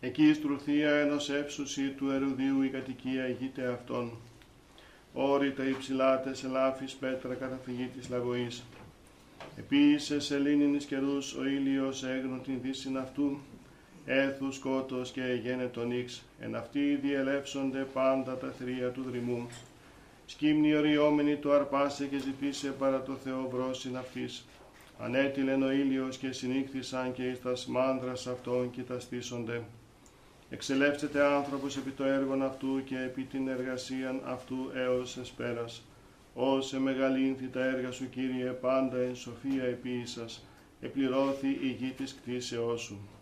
Εκεί 0.00 0.32
στρουθία 0.32 0.90
ενός 0.90 1.30
έψουσι 1.30 1.88
του 1.88 2.10
ερουδίου 2.10 2.62
η 2.62 2.68
κατοικία 2.68 3.28
ηγείται 3.28 3.66
αυτών. 3.66 4.12
Όρη 5.12 5.52
τα 5.52 5.64
υψηλάτες 5.64 6.44
ελάφης 6.44 6.92
πέτρα 6.92 7.34
καταφυγή 7.34 7.90
της 7.96 8.08
λαγωής. 8.08 8.64
Επίσης 9.56 10.24
σε 10.24 10.38
λίνινης 10.38 10.84
καιρούς 10.84 11.34
ο 11.34 11.44
ήλιος 11.44 12.04
έγνω 12.04 12.38
την 12.38 12.58
δύσιν 12.62 12.98
αυτού, 12.98 13.38
έθους 14.10 14.54
σκότος 14.54 15.10
και 15.10 15.40
γένετον 15.42 15.90
ίξ, 15.90 16.22
εν 16.40 16.54
αυτοί 16.54 16.94
διελεύσονται 16.94 17.86
πάντα 17.92 18.36
τα 18.36 18.52
θρία 18.58 18.90
του 18.90 19.02
δρυμού. 19.10 19.46
Σκύμνη 20.26 20.74
οριόμενη 20.74 21.36
το 21.36 21.52
αρπάσε 21.52 22.06
και 22.06 22.18
ζητήσε 22.18 22.68
παρά 22.78 23.02
το 23.02 23.12
Θεό 23.24 23.48
βρόσιν 23.52 23.96
αυτής. 23.96 24.44
Ανέτειλεν 24.98 25.62
ο 25.62 25.70
ήλιος 25.70 26.16
και 26.16 26.32
συνήχθησαν 26.32 27.12
και 27.12 27.22
εις 27.22 27.40
τας 27.42 27.66
μάνδρας 27.66 28.26
αυτών 28.26 28.70
και 28.70 28.82
τα 28.82 29.00
στήσονται. 29.00 29.62
Εξελεύσετε 30.50 31.24
άνθρωπος 31.24 31.76
επί 31.76 31.90
το 31.90 32.04
έργον 32.04 32.42
αυτού 32.42 32.84
και 32.84 32.98
επί 32.98 33.22
την 33.22 33.48
εργασίαν 33.48 34.20
αυτού 34.24 34.70
έως 34.74 35.16
εσπέρας. 35.16 35.82
Όσε 36.34 36.80
μεγαλύνθη 36.80 37.46
τα 37.46 37.64
έργα 37.64 37.90
σου, 37.90 38.08
Κύριε, 38.08 38.50
πάντα 38.50 38.96
εν 38.96 39.16
σοφία 39.16 39.64
επίησας, 39.64 40.44
επληρώθη 40.80 41.48
η 41.48 41.76
γη 41.78 41.92
της 41.96 42.14
κτίσεώς 42.14 42.80
σου. 42.80 43.17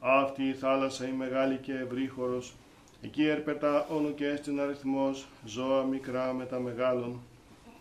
Αυτή 0.00 0.42
η 0.48 0.54
θάλασσα 0.54 1.08
η 1.08 1.12
μεγάλη 1.12 1.56
και 1.56 1.72
ευρύχωρος, 1.72 2.54
εκεί 3.02 3.26
ερπετά 3.26 3.86
όνου 3.88 4.14
και 4.14 4.26
έστιν 4.26 4.60
αριθμός, 4.60 5.26
ζώα 5.44 5.82
μικρά 5.82 6.32
με 6.32 6.44
τα 6.44 6.58
μεγάλων. 6.60 7.20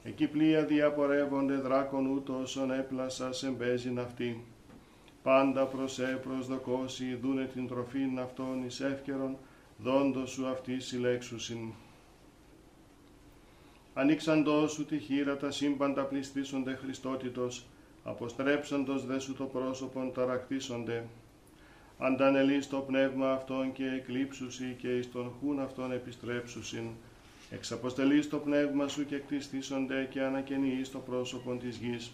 Εκεί 0.03 0.27
πλοία 0.27 0.65
διαπορεύονται 0.65 1.55
δράκων 1.55 2.05
ούτως 2.05 2.55
ον 2.55 2.71
έπλασα 2.71 3.33
σε 3.33 3.49
μπέζιν 3.49 3.99
αυτή. 3.99 4.43
Πάντα 5.23 5.65
προς 5.65 5.99
ε 5.99 6.19
προσδοκώσει 6.23 7.15
δούνε 7.21 7.45
την 7.45 7.67
τροφήν 7.67 8.19
αυτών 8.19 8.63
εις 8.65 8.79
εύκαιρον, 8.79 9.37
δόντο 9.77 10.25
σου 10.25 10.47
αυτή 10.47 10.79
συλλέξουσιν. 10.79 11.71
Ανοίξαντός 13.93 14.71
σου 14.71 14.85
τη 14.85 14.99
χείρα 14.99 15.37
τα 15.37 15.51
σύμπαντα 15.51 16.03
πληστήσονται 16.03 16.75
Χριστότητος, 16.75 17.65
αποστρέψαντος 18.03 19.05
δε 19.05 19.19
σου 19.19 19.33
το 19.33 19.43
πρόσωπον 19.43 20.13
ταρακτήσονται. 20.13 21.05
Αντανελείς 21.99 22.67
το 22.67 22.77
πνεύμα 22.77 23.31
αυτόν 23.31 23.71
και 23.71 23.85
εκλείψουσι 23.85 24.75
και 24.77 24.97
εις 24.97 25.11
τον 25.11 25.31
χούν 25.39 25.59
αυτόν 25.59 25.91
επιστρέψουσιν. 25.91 26.87
Εξαποστελείς 27.49 28.29
το 28.29 28.37
πνεύμα 28.37 28.87
σου 28.87 29.05
και 29.05 29.17
κτιστήσονται 29.17 30.07
και 30.11 30.21
ανακαινείς 30.21 30.91
το 30.91 30.97
πρόσωπον 30.99 31.59
της 31.59 31.77
γης. 31.77 32.11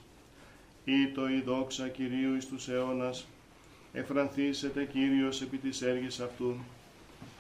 Ή 0.83 1.07
το 1.07 1.29
η 1.29 1.41
δόξα 1.41 1.87
Κυρίου 1.87 2.35
εις 2.35 2.47
τους 2.47 2.67
αιώνας, 2.67 3.27
εφρανθήσετε 3.93 4.85
Κύριος 4.85 5.41
επί 5.41 5.57
της 5.57 5.81
έργης 5.81 6.19
αυτού. 6.19 6.55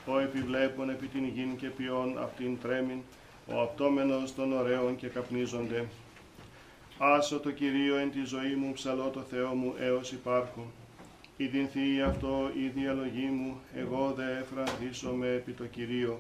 Ο 0.05 0.19
επιβλέπων 0.19 0.89
επί 0.89 1.07
την 1.07 1.27
γην 1.27 1.55
και 1.55 1.67
ποιόν 1.67 2.17
αυτήν 2.17 2.57
τρέμην, 2.61 3.01
ο 3.47 3.61
απτόμενος 3.61 4.35
των 4.35 4.53
ωραίων 4.53 4.95
και 4.95 5.07
καπνίζονται. 5.07 5.85
Άσο 6.97 7.39
το 7.39 7.51
Κυρίο 7.51 7.97
εν 7.97 8.11
τη 8.11 8.23
ζωή 8.23 8.55
μου, 8.55 8.73
ψαλώ 8.73 9.09
το 9.13 9.21
Θεό 9.21 9.53
μου 9.53 9.73
έως 9.79 10.11
υπάρχω. 10.11 10.71
Ιδινθεί 11.43 12.01
αυτό 12.01 12.51
η 12.55 12.67
διαλογή 12.67 13.25
μου, 13.25 13.59
εγώ 13.75 14.13
δε 14.15 14.37
εφρανθήσομαι 14.37 15.27
επί 15.27 15.51
το 15.51 15.65
Κυρίο. 15.65 16.17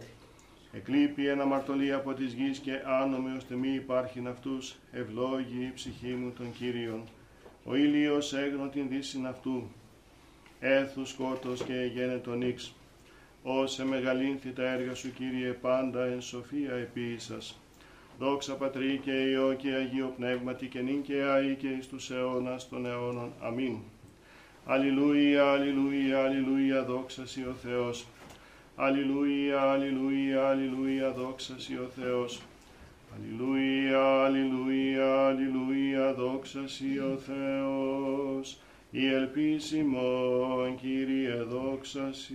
Εκλείπει 0.71 1.27
ένα 1.27 1.45
μαρτωλή 1.45 1.93
από 1.93 2.13
της 2.13 2.33
γης 2.33 2.59
και 2.59 2.71
άνομε 2.85 3.35
ώστε 3.37 3.55
μη 3.55 3.67
υπάρχειν 3.73 4.27
αυτούς, 4.27 4.75
ευλόγη 4.91 5.63
η 5.63 5.71
ψυχή 5.73 6.07
μου 6.13 6.31
των 6.31 6.53
Κύριων. 6.53 7.03
Ο 7.63 7.75
ήλιος 7.75 8.33
έγνω 8.33 8.67
την 8.67 8.89
δύσιν 8.89 9.27
αυτού, 9.27 9.71
έθους 10.59 11.09
σκότος 11.09 11.63
και 11.63 11.91
γένετο 11.93 12.33
νύξ. 12.33 12.73
Όσε 13.43 13.85
μεγαλύνθη 13.85 14.49
τα 14.49 14.71
έργα 14.71 14.95
σου, 14.95 15.13
Κύριε, 15.13 15.51
πάντα 15.51 16.05
εν 16.05 16.21
σοφία 16.21 16.73
επίησας. 16.73 17.59
Δόξα 18.19 18.55
Πατρί 18.55 18.99
και 19.03 19.11
Υιό 19.11 19.53
και 19.53 19.73
Αγίο 19.73 20.13
Πνεύματι 20.17 20.67
και 20.67 20.81
νυν 20.81 21.01
και 21.01 21.21
αεί 21.21 21.55
και 21.55 21.67
εις 21.67 21.87
τους 21.87 22.09
αιώνας 22.11 22.69
των 22.69 22.85
αιώνων. 22.85 23.33
Αμήν. 23.41 23.77
Αλληλούια, 24.65 25.51
αλληλούια, 25.51 26.23
αλληλούια, 26.23 26.83
δόξα 26.83 27.25
Σοι 27.25 27.41
ο 27.41 27.55
Θεός. 27.63 28.05
Αλληλούια, 28.75 29.61
αλληλούια, 29.61 30.47
αλληλούια, 30.47 31.11
δόξα 31.11 31.59
Σοι 31.59 31.73
ο 31.73 31.89
Θεός. 31.95 32.41
Αλληλούια, 33.15 34.23
αλληλούια, 34.23 35.27
αλληλούια, 35.27 36.13
δόξα 36.13 36.67
Σοι 36.67 36.99
ο 36.99 37.17
Θεός. 37.17 38.57
Η 38.91 39.07
ελπίσιμον, 39.07 40.75
Κύριε, 40.75 41.35
δόξα 41.35 42.13
Σοι. 42.13 42.33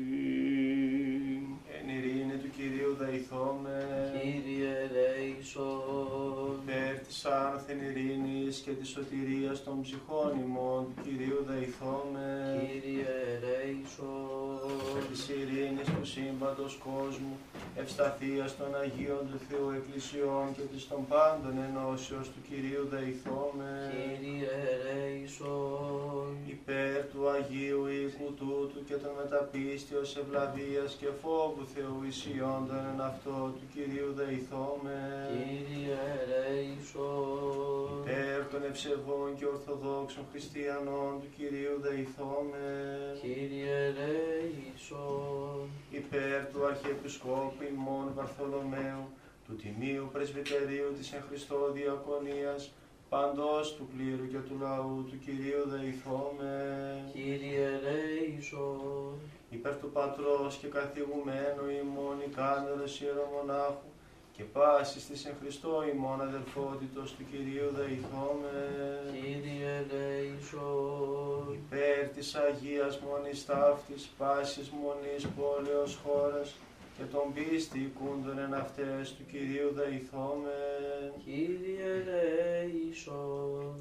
Εν 1.88 1.94
ειρήνη 1.98 2.36
του 2.42 2.50
Κυρίου 2.56 2.96
δεηθώμε. 3.00 3.78
Κύριε 4.22 4.72
ελέησον, 4.84 6.60
Υπέρ 6.62 6.98
της 7.06 7.24
άνθεν 7.24 7.80
ειρήνης 7.88 8.58
και 8.64 8.70
της 8.70 8.88
σωτηρίας 8.88 9.64
των 9.64 9.82
ψυχών 9.82 10.32
ημών 10.44 10.82
του 10.84 11.02
Κυρίου 11.04 11.40
δεηθώμε. 11.50 12.28
Κύριε 12.60 13.14
ελέησον, 13.32 14.70
Υπέρ 14.88 15.02
της 15.10 15.22
ειρήνης 15.28 15.88
του 15.94 16.04
σύμπαντος 16.12 16.74
κόσμου, 16.88 17.34
ευσταθίας 17.82 18.56
των 18.56 18.70
Αγίων 18.82 19.22
του 19.30 19.38
Θεού 19.48 19.68
Εκκλησιών 19.78 20.46
και 20.56 20.64
της 20.72 20.88
των 20.88 21.00
πάντων 21.12 21.54
ενώσεως 21.68 22.26
του 22.32 22.42
Κυρίου 22.48 22.84
δεηθώμε. 22.94 23.72
Κύριε 23.94 24.54
ελέησον, 24.74 26.30
Υπέρ 26.54 26.98
του 27.10 27.22
Αγίου 27.34 27.82
οίκου 27.86 28.28
τούτου 28.40 28.80
και 28.88 28.96
των 29.02 29.12
μεταπίστεως 29.20 30.16
ευλαβίας 30.22 30.90
και 31.00 31.10
φόβου 31.22 31.64
Θεού 31.78 32.02
ισιόντων 32.08 32.82
εν 32.92 33.00
αυτό 33.00 33.36
του 33.56 33.66
Κυρίου 33.74 34.10
δεηθώμε. 34.18 34.98
Κύριε 35.32 35.98
ελέησον, 36.20 38.00
Υπέρ 38.02 38.40
των 38.52 38.62
ευσεβών 38.70 39.30
και 39.38 39.46
ορθοδόξων 39.54 40.24
χριστιανών 40.30 41.12
του 41.20 41.30
Κυρίου 41.36 41.76
δεηθώμε. 41.86 42.66
Κύριε 43.22 43.76
ελέησον, 43.88 45.68
Υπέρ 46.00 46.40
του 46.50 46.60
Αρχιεπισκόπου 46.70 47.62
ημών 47.72 48.06
Βαρθολομαίου, 48.16 49.04
του 49.44 49.54
Τιμίου 49.60 50.08
Πρεσβυτερίου 50.12 50.90
της 50.96 51.12
εν 51.12 51.22
Χριστώ 51.28 51.58
Διακονίας, 51.78 52.62
παντός 53.08 53.66
του 53.76 53.88
κλήρου 53.92 54.26
και 54.32 54.40
του 54.46 54.56
λαού 54.64 54.96
του 55.08 55.18
Κυρίου 55.24 55.64
δεηθώμε. 55.72 56.54
Κύριε 57.12 57.66
ελέησον, 57.76 59.14
υπέρ 59.56 59.74
του 59.80 59.90
Πατρός 59.96 60.56
και 60.60 60.68
καθηγουμένου 60.78 61.64
ημών 61.82 62.16
ικάνερος 62.28 63.00
ιερομονάχου 63.00 63.88
και 64.36 64.42
πάσης 64.42 65.06
της 65.06 65.24
εν 65.24 65.34
Χριστώ 65.40 65.84
ημών 65.94 66.20
αδελφότητος 66.20 67.08
του 67.14 67.24
Κυρίου 67.30 67.70
δεηθώμε. 67.78 68.56
Κύριε 69.12 69.70
ελέησον, 69.80 71.44
Υπέρ 71.60 72.08
της 72.08 72.34
Αγίας 72.34 72.98
Μονής 72.98 73.46
Ταύτης, 73.46 74.10
πάσης 74.18 74.68
Μονής 74.80 75.26
πόλεως 75.36 75.98
χώρας 76.04 76.54
και 76.96 77.04
των 77.12 77.24
πίστη 77.34 77.78
οικούντων 77.78 78.38
εν 78.38 78.54
αυτές 78.54 79.14
του 79.14 79.24
Κυρίου 79.30 79.70
δεηθώμε. 79.78 80.58
Κύριε 81.24 81.88
ελέησον, 81.98 83.74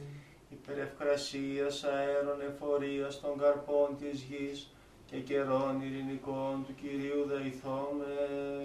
Υπέρ 0.50 0.78
ευκρασίας 0.78 1.84
αέρων 1.84 2.42
εφορίας 2.50 3.22
των 3.22 3.38
καρπών 3.40 3.90
της 4.00 4.22
γης 4.30 4.70
και 5.16 5.22
καιρών 5.22 5.82
ειρηνικών 5.82 6.56
του 6.66 6.76
Κυρίου 6.82 7.22
δεηθώμε. 7.32 8.14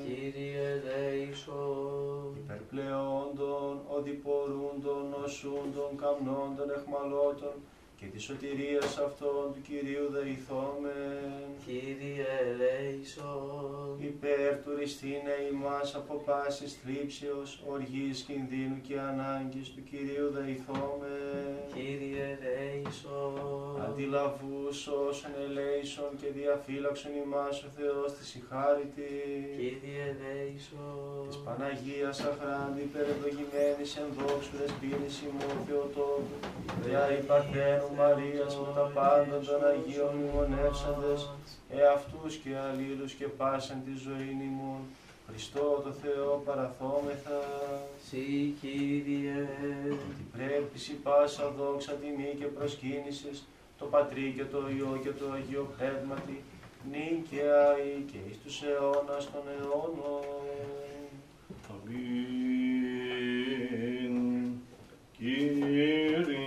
Κύριε 0.06 0.64
ελέησον, 0.74 2.36
υπερπλεόντων, 2.40 3.72
οδηπορούντων, 3.96 5.02
νοσούντων, 5.14 5.90
καμνόντων, 6.02 6.68
εχμαλώτων 6.76 7.54
και 8.00 8.06
της 8.06 8.22
σωτηρίας 8.22 8.98
αυτών 9.06 9.44
του 9.52 9.62
Κυρίου 9.68 10.06
δεηθώμε. 10.16 10.98
Κύριε 11.66 12.30
ελέησον, 12.46 13.96
Υπέρ 14.10 14.52
του 14.62 14.70
ρηστίνε 14.78 15.36
ημάς 15.52 15.94
από 16.00 16.14
πάσης 16.26 16.72
θλίψεως, 16.80 17.50
οργής, 17.72 18.18
κινδύνου 18.26 18.80
και 18.86 18.96
ανάγκης 19.10 19.68
του 19.74 19.82
Κυρίου 19.90 20.28
δεηθώμε. 20.36 21.14
Κύριε 21.74 22.26
ελέησον, 22.34 23.82
Αντιλαβούς 23.86 24.78
όσων 25.08 25.32
ελέησον 25.46 26.10
και 26.20 26.28
διαφύλαξον 26.38 27.12
ημάς 27.24 27.56
ο 27.66 27.68
Θεός 27.78 28.08
της 28.16 28.26
συγχάρητη. 28.32 29.12
Κύριε 29.58 30.04
ελέησον, 30.12 31.22
Της 31.28 31.38
Παναγίας 31.44 32.18
αχράντη 32.30 32.80
υπερευλογημένης 32.88 33.90
εν 34.00 34.08
δόξου 34.16 34.54
δεσποίνης 34.60 35.16
ημών 35.26 35.56
Θεοτόκου, 35.66 36.36
διά 36.84 37.04
η 37.18 37.20
Παρθένου 37.30 37.89
Μαρίας 37.96 38.56
με 38.56 38.72
τα 38.74 38.90
πάντα 38.94 39.36
των 39.46 39.60
Αγίων 39.70 40.14
μνημονεύσαντες, 40.14 41.20
εαυτούς 41.78 42.36
και 42.36 42.50
αλλήλους 42.66 43.12
και 43.12 43.26
πάσαν 43.26 43.82
τη 43.84 43.94
ζωή 44.06 44.30
ημών, 44.50 44.80
Χριστό 45.28 45.80
το 45.84 45.92
Θεό 46.02 46.42
παραθόμεθα, 46.46 47.38
Συ 48.06 48.54
Κύριε, 48.60 49.48
ότι 49.92 50.22
πρέπει 50.32 50.78
σι 50.78 50.92
πάσα 50.92 51.52
δόξα 51.58 51.92
τιμή 51.92 52.34
και 52.38 52.44
προσκύνησης, 52.44 53.46
το 53.78 53.84
Πατρί 53.84 54.32
και 54.36 54.44
το 54.44 54.58
Υιό 54.76 55.00
και 55.02 55.10
το 55.10 55.32
Αγίο 55.32 55.64
Πνεύματι, 55.76 56.42
νυν 56.90 57.22
και 57.30 57.40
αεί 57.40 58.04
και 58.12 58.18
εις 58.28 58.38
τους 58.44 58.62
αιώνας 58.62 59.30
των 59.32 59.42
αιώνων. 59.54 60.24
Αμήν. 61.70 62.50
Κύριε 65.16 66.39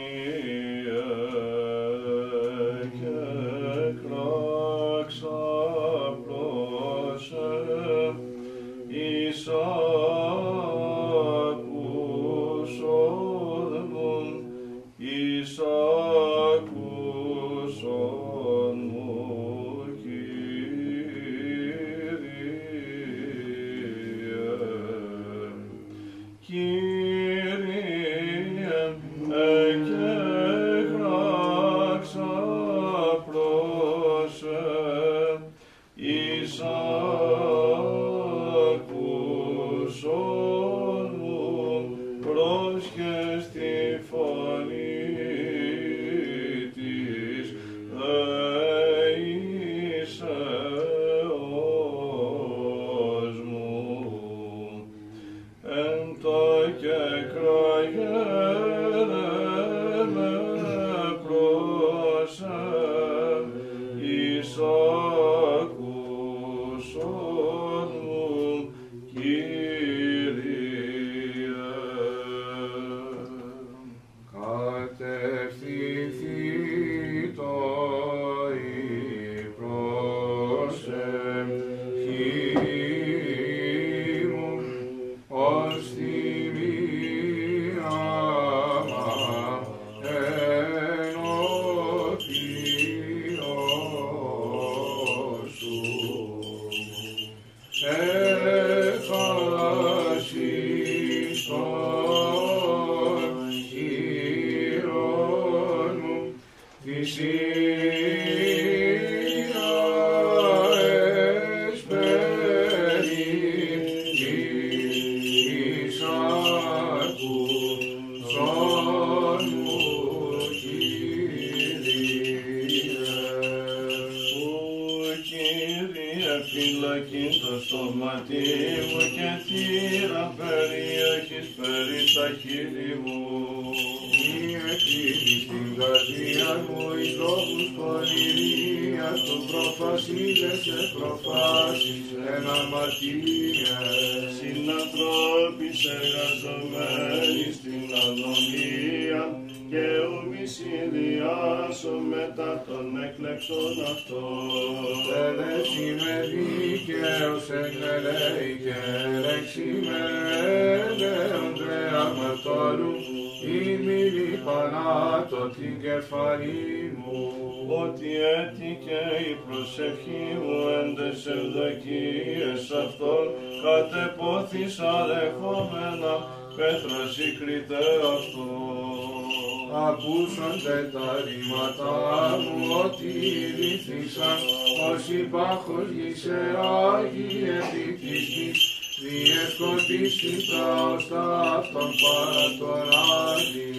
τα 191.13 191.21
οστά 191.21 191.58
αυτών 191.58 191.91
παρά 192.02 192.45
τον 192.60 192.88
Άδη. 193.30 193.71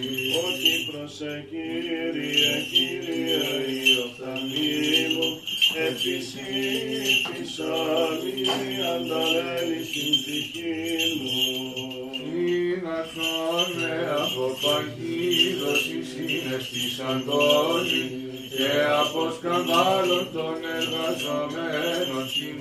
Ότι 0.45 0.73
προσε 0.87 1.33
Κύριε, 1.49 2.53
Κύριε, 2.71 3.43
η 3.77 3.87
οφθαλμή 4.05 4.83
μου 5.13 5.29
επισήτησα 5.87 7.73
μη 8.21 8.39
ανταλέλει 8.93 9.81
στην 9.89 10.11
ψυχή 10.21 10.75
μου. 11.19 11.41
Σύναξον 12.17 13.67
με 13.79 13.95
από 14.23 14.45
παγίδωση 14.61 15.97
συναισθήσαν 16.11 17.17
τόλοι 17.27 18.03
και 18.57 18.71
από 19.03 19.21
σκανδάλων 19.37 20.25
των 20.33 20.55
εργαζομένων 20.79 22.23
στην 22.33 22.59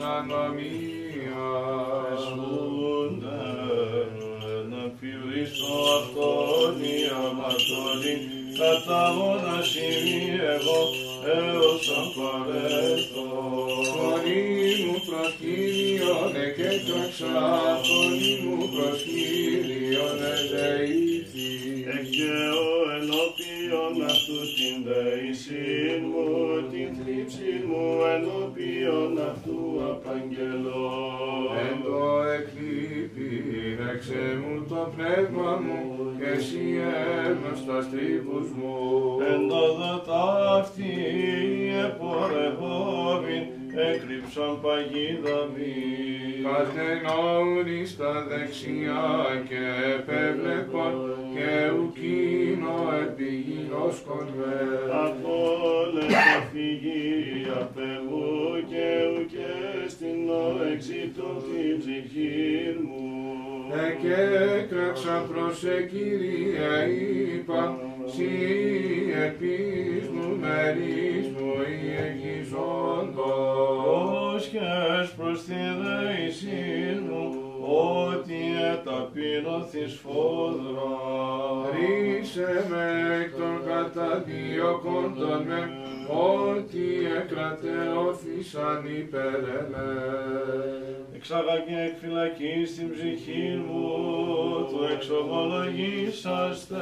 μου. 38.59 38.77
Εν 39.33 39.49
το 39.49 39.65
δοτάφτη 39.79 40.93
επορευόμην, 41.87 43.45
έκρυψαν 43.91 44.61
παγίδα 44.63 45.39
μη. 45.55 46.05
Καθενόν 46.45 47.87
στα 47.87 48.27
δεξιά 48.29 49.05
και 49.49 49.65
επέβλεπον 49.97 50.95
και 51.35 51.51
ουκίνο 51.79 52.77
επιγεινός 53.03 53.97
κονβέ. 54.07 54.63
Απόλε 55.05 56.01
το 56.07 56.41
φυγή 56.53 57.47
απεμού 57.61 58.35
και 58.71 58.87
ουκέ 59.15 59.55
στην 59.89 60.19
εξήτω 60.73 61.29
την 61.47 61.79
ψυχή 61.79 62.77
μου. 62.85 63.04
Εκέκραξα 63.83 65.27
προς 65.33 65.65
Κύριε 65.91 66.85
είπα, 67.35 67.79
σύ 68.07 68.35
επείς 69.25 70.09
μου 70.09 70.39
μερίς 70.41 71.27
μου 71.27 71.53
η 71.71 71.95
εγγυζόντος. 72.05 73.55
Πρόσχες 73.85 75.11
προς 75.17 75.45
τη 75.45 75.55
δεησή 75.81 77.01
μου, 77.09 77.35
ότι 77.61 78.41
εταπείνωθης 78.73 80.01
φόδρα. 80.03 80.93
Ρίσε 81.75 82.67
με 82.71 82.87
εκ 83.21 83.31
των 83.37 83.57
καταδίωκοντων 83.67 85.43
με, 85.47 85.84
ότι 86.09 87.07
εκρατεώθησαν 87.17 88.85
υπέρ 88.99 89.35
εμέ. 89.35 89.95
Εξάγαγε 91.15 91.81
εκ 91.87 91.97
φυλακής 92.01 92.75
την 92.77 92.91
ψυχή 92.93 93.63
μου, 93.67 93.89
του 94.71 94.89
εξομολογήσαστε 94.93 96.77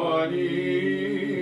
την 0.00 1.39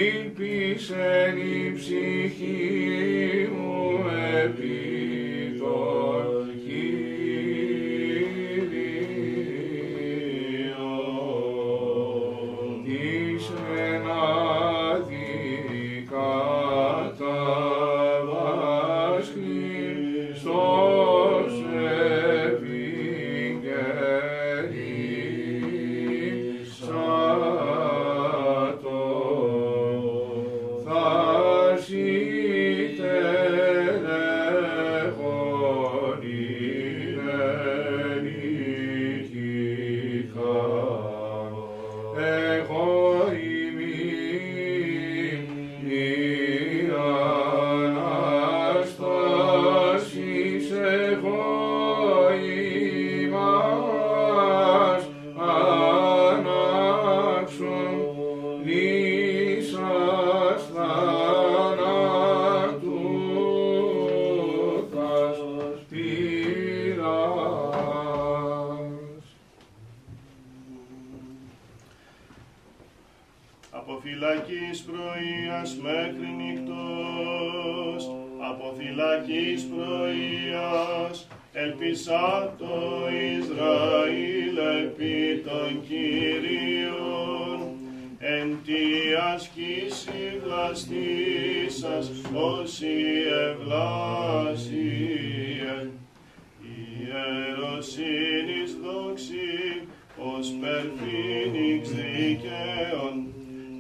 Ιεροσύνης 97.06 98.72
δόξη, 98.84 99.88
ως 100.18 100.48
περφήνιξ 100.62 101.82
δικαίων, 101.90 103.16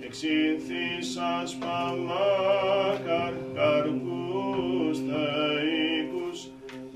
εξήνθησας 0.06 1.50
παμάκαρ 1.62 3.34
καρπούς 3.56 4.98
θεϊκούς, 5.08 6.39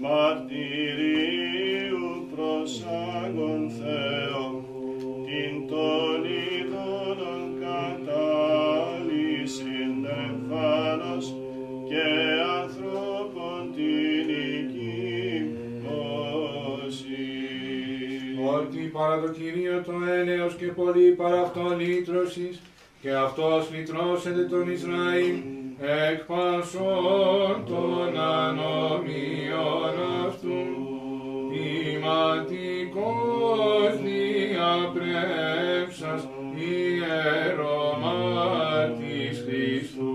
μαρτυρίου 0.03 1.47
προσάγων 2.35 3.61
Θεό, 3.79 4.38
το 19.21 19.27
Κυρίο 19.27 19.81
το 19.85 19.93
έλεος 20.19 20.55
και 20.55 20.65
πολύ 20.65 21.11
παρά 21.11 21.41
αυτόν 21.41 21.79
λύτρωσης, 21.79 22.61
και 23.01 23.13
αυτός 23.13 23.69
λυτρώσεται 23.71 24.43
τον 24.43 24.71
Ισραήλ, 24.71 25.35
εκ 26.11 26.23
πασών 26.23 27.65
των 27.65 28.19
ανομίων 28.19 29.95
αυτού, 30.27 30.65
ποιηματικός 31.49 33.91
διαπρέψας 34.03 36.27
ιερομάτης 36.55 39.35
Χριστού, 39.45 40.13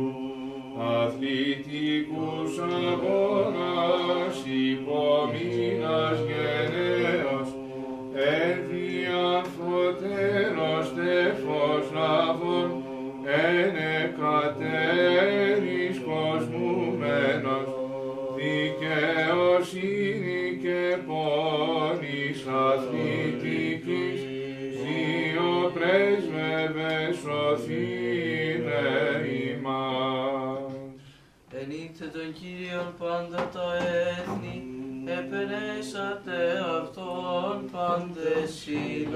αθλητικούς 0.79 2.59
αγώνας 2.59 4.37
υπομείνας 4.71 6.19
γενναίος, 6.27 6.84
εν 13.63 13.77
εκατέρης 14.03 15.97
κοσμούμενος, 16.07 17.69
δικαιοσύνη 18.37 20.43
και 20.63 20.83
πόνης 21.07 22.41
αθλητικής, 22.47 24.21
δύο 24.85 25.51
πρέσβευες 25.75 27.15
σωθήνε 27.17 28.87
ημάς. 29.51 30.73
Ενίκτε 31.61 32.07
τον 32.07 32.29
Κύριον 32.33 32.91
πάντα 32.99 33.43
τα 33.53 33.69
έθνη, 33.77 34.57
επενέσατε 35.19 36.39
αυτόν 36.81 37.55
πάντες 37.73 38.53
οι 38.67 39.09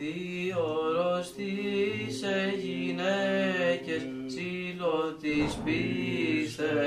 Θείορος 0.00 1.32
της 1.32 2.24
γυναίκες, 2.62 4.02
ψήλο 4.26 5.16
της 5.20 5.50
πίστεως, 5.64 6.78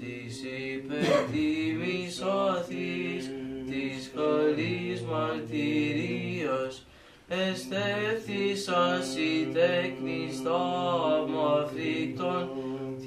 της 0.00 0.34
υπερτίμης 0.74 2.16
οθής, 2.20 3.24
της 3.70 4.00
καλής 4.14 4.98
μαρτυρίας, 5.02 6.86
εστέφθησας 7.28 9.16
η 9.16 9.48
τέκνης 9.52 10.40
θαυμαφρίκτων, 10.40 12.48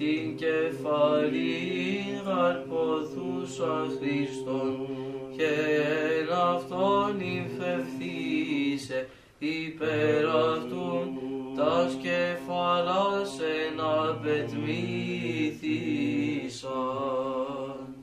την 0.01 0.35
κεφαλήν 0.35 2.13
γαρποθούσα 2.25 3.75
Χριστόν, 3.99 4.75
και 5.37 5.53
εν 6.19 6.29
αυτόν 6.53 7.19
υφευθήσε 7.19 8.99
υπέρ 9.39 10.25
αυτούν, 10.25 11.07
τας 11.57 11.91
κεφαλάς 12.01 13.39
εν 13.39 13.79
απετμήθησαν. 13.79 14.71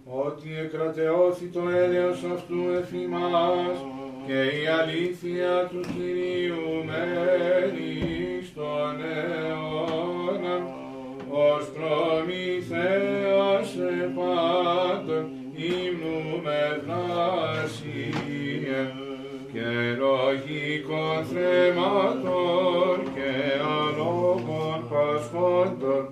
ότι 0.04 0.48
εκρατεώθη 0.64 1.46
το 1.46 1.68
έλεος 1.68 2.24
αυτού 2.34 2.58
εφημάς 2.80 3.76
και 4.26 4.40
η 4.42 4.66
αλήθεια 4.80 5.68
του 5.70 5.80
Κυρίου 5.80 6.84
μένει 6.84 8.42
στον 8.42 8.96
αιώνα 9.00 9.67
ως 9.67 9.67
προμηθέας 11.66 13.68
επάντων 14.02 15.24
ύμνου 15.56 16.42
με 16.42 16.62
βλάσιε 16.84 18.80
και 19.52 19.68
λογικών 19.98 21.24
θρεμάτων 21.30 22.96
και 23.14 23.32
αλόγων 23.78 24.78
πασχόντων 24.90 26.04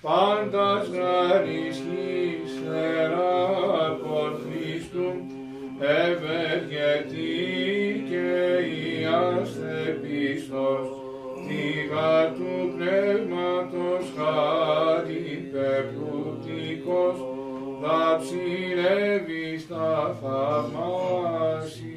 πάντας 0.00 0.84
γαρισχής 0.88 2.50
θεράπων 2.64 4.30
Χριστού 4.44 5.08
ευεργετή 5.80 7.34
και 8.08 8.28
η 8.64 9.04
ασθεπίστος 9.04 11.05
θύγα 11.46 12.32
του 12.32 12.72
πνεύματος 12.76 14.04
χάρη 14.16 15.48
πεπλουτικός 15.52 17.16
θα 17.82 18.18
ψηρεύει 18.20 19.58
στα 19.58 20.16
θαυμάσια. 20.22 21.95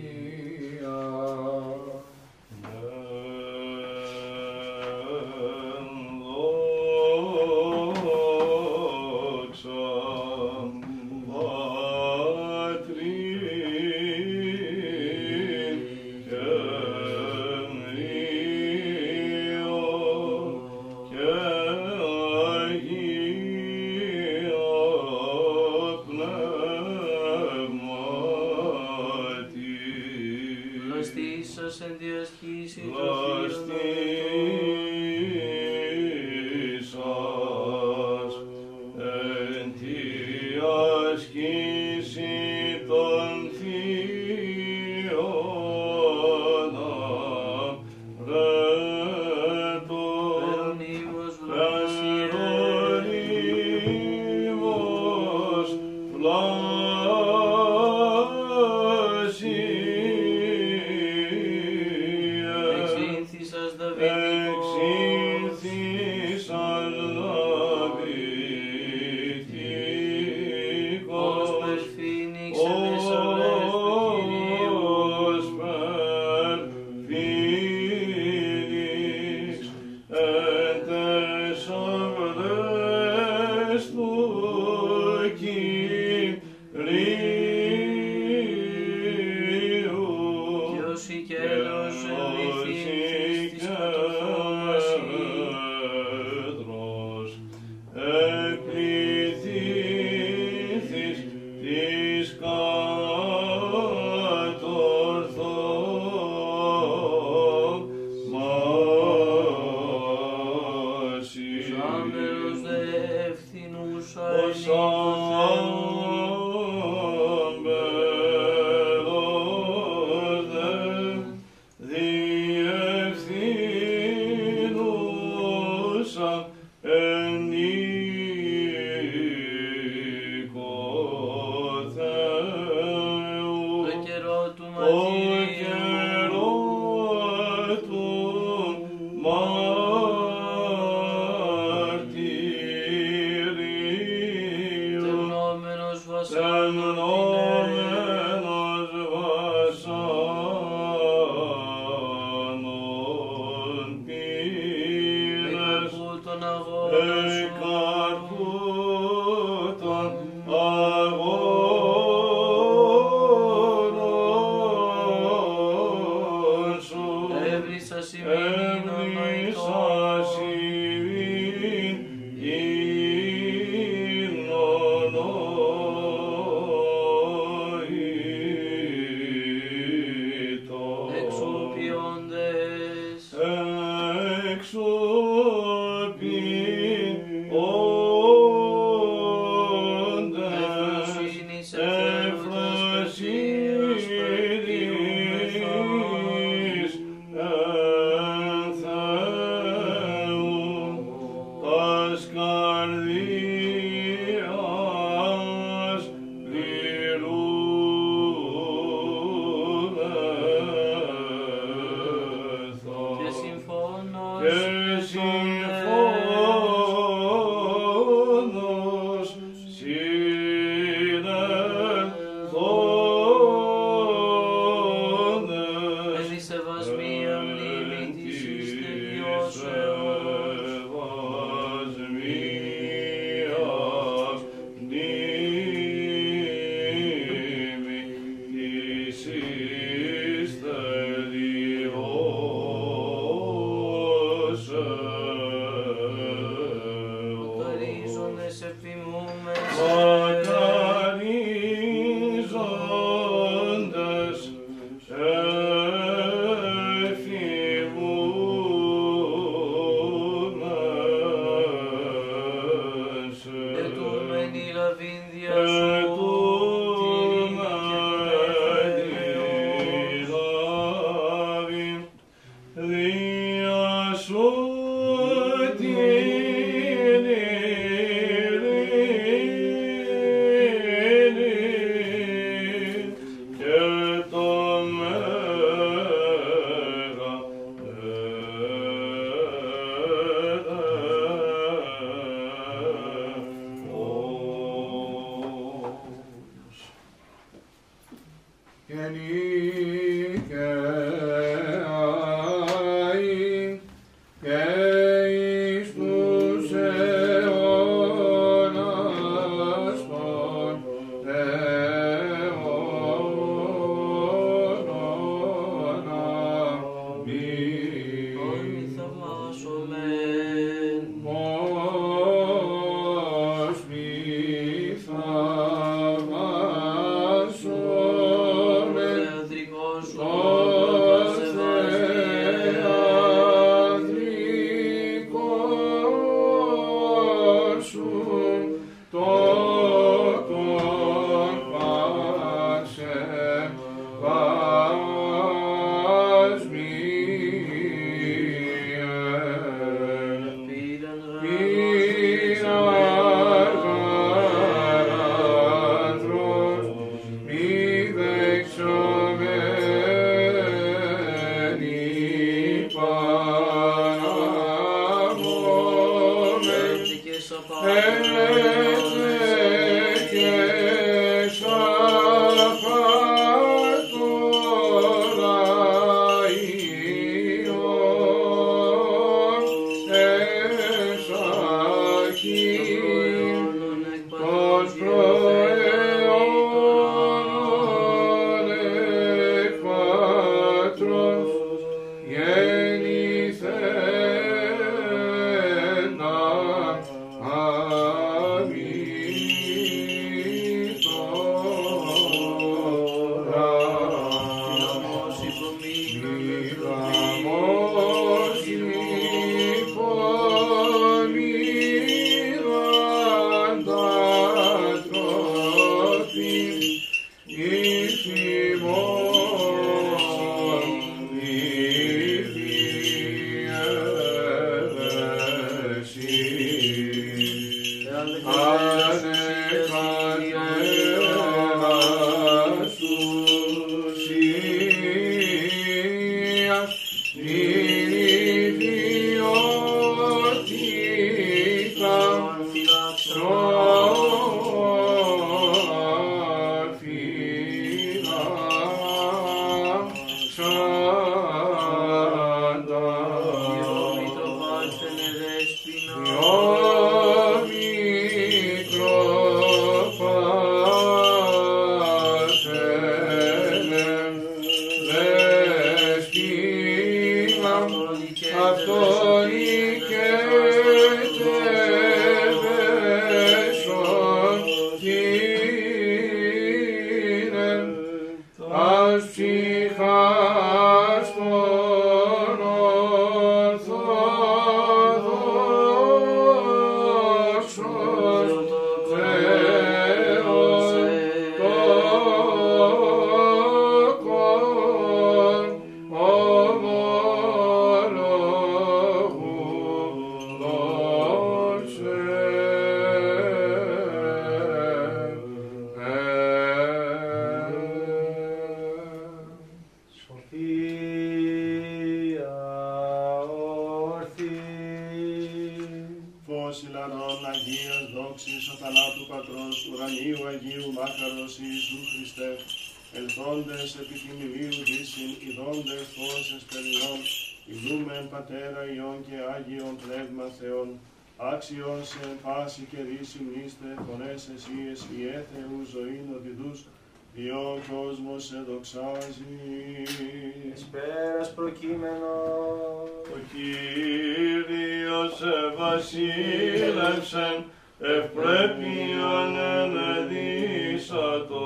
Βασίλευσεν 545.89 547.57
ευπρέπειαν 547.99 549.55
ενεδίσατο. 549.81 551.63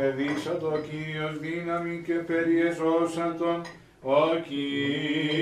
Εδίσατο 0.00 0.66
ο 0.66 0.78
Κύριος 0.78 1.38
δύναμη 1.38 2.02
και 2.06 2.12
περιεζώσατον, 2.12 3.60
ο 4.02 4.36
Κύριος 4.48 5.34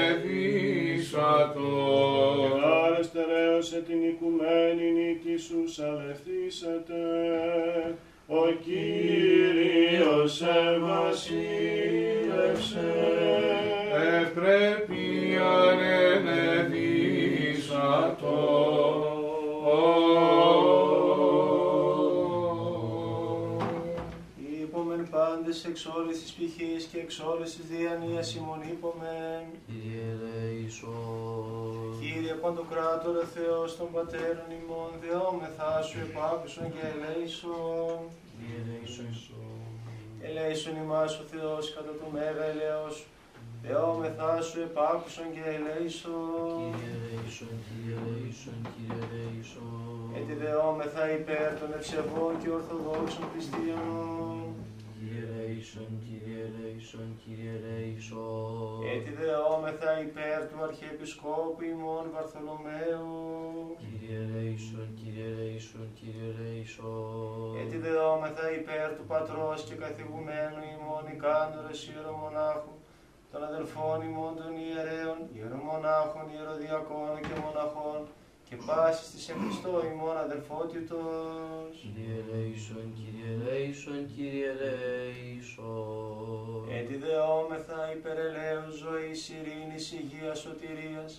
Γάρε 2.63 3.03
στερέωσε 3.03 3.83
την 3.87 4.03
οικουμένη 4.03 4.91
νίκη 4.93 5.37
σου 5.37 5.69
σαλευθήσατε. 5.69 7.01
Ο 8.35 8.45
Κύριος 8.65 10.35
ευασίλευσε. 10.43 11.31
Ευπρέπειαν 14.21 15.79
ενεδίσατο. 16.15 17.11
Είπομεν 24.63 25.09
πάντες 25.11 25.65
εξ 25.65 25.87
όλης 25.87 26.23
της 26.23 26.33
πηχής 26.33 26.85
και 26.85 26.99
εξ 26.99 27.21
όλης 27.21 27.57
της 27.57 27.67
διανοίας 27.67 28.35
ημών 28.35 28.61
είπομεν. 28.71 29.45
Κύριε 29.67 30.05
ελέησον. 30.13 32.01
Κύριε 32.01 32.33
Παντοκράτορα 32.33 33.25
Θεός 33.35 33.77
των 33.77 33.93
Πατέρων 33.93 34.49
ημών, 34.61 34.91
δεόμεθά 35.03 35.83
σου 35.83 35.99
επάκουσον 35.99 36.73
και 36.73 36.85
ελέησον. 36.93 37.99
Κύριε 38.45 38.63
ελέησον. 38.65 39.11
Ελέησον 40.27 40.77
ημάς 40.85 41.13
ο 41.23 41.25
Θεός 41.33 41.65
κατά 41.75 41.93
το 42.01 42.07
μέγα 42.15 42.45
ελέος 42.53 42.95
σου. 42.97 43.07
Δεόμεθά 43.65 44.41
σου 44.41 44.61
επάκουσον 44.61 45.29
και 45.35 45.45
ελέησον. 45.57 46.59
Κύριε 46.77 46.95
ελέησον, 46.99 47.55
Κύριε 47.67 47.97
ελέησον, 48.03 48.59
Κύριε 48.75 49.03
ελέησον. 49.07 50.05
Έτσι 50.19 50.35
δεόμεθα 50.43 51.03
υπέρ 51.19 51.49
των 51.61 51.71
ευσεβών 51.79 52.33
και 52.41 52.49
ορθοδόξων 52.57 53.25
χριστιανών. 53.33 54.52
Κύριε 55.53 55.69
ελέησον, 55.69 55.91
Κύριε 56.05 56.43
ελέησον, 56.49 57.09
Κύριε 57.23 57.53
ελέησον. 57.59 58.81
Έτσι 58.95 59.11
δεόμεθα 59.21 59.91
υπέρ 60.09 60.39
του 60.49 60.59
Αρχιεπισκόπου 60.69 61.63
ημών 61.73 62.05
Βαρθολομαίου. 62.15 63.11
Κύριε 63.83 64.19
ελέησον, 64.25 64.89
Κύριε 64.99 65.27
ελέησον, 65.33 65.87
Κύριε 65.99 66.27
ελέησον. 66.33 67.51
Έτσι 67.63 67.77
δεόμεθα 67.85 68.47
υπέρ 68.61 68.89
του 68.97 69.07
Πατρός 69.13 69.61
και 69.69 69.77
καθηγουμένου 69.85 70.63
ημών 70.75 71.05
Ικάνωρος 71.15 71.81
ιερομονάχου, 71.91 72.75
των 73.31 73.41
αδελφών 73.49 73.99
ημών 74.09 74.33
των 74.41 74.53
ιερέων, 74.65 75.19
ιερομονάχων, 75.37 76.25
ιεροδιακών 76.35 77.15
και 77.27 77.37
μοναχών, 77.45 78.01
και 78.53 78.63
πάσης 78.67 79.11
της 79.11 79.29
εν 79.29 79.37
Χριστώ 79.43 79.73
ημών 79.93 80.17
αδελφότητος. 80.27 81.71
Κύριε 81.81 82.17
ελέησον, 82.23 82.87
Κύριε 82.99 83.29
ελέησον, 83.35 84.01
Κύριε 84.15 84.49
ελέησον. 84.55 85.83
Έτσι 86.79 86.95
δεόμεθα 87.05 87.81
υπερελαίους 87.97 88.75
ζωής, 88.85 89.21
ειρήνης, 89.35 89.85
υγείας, 89.99 90.39
σωτηρίας, 90.45 91.13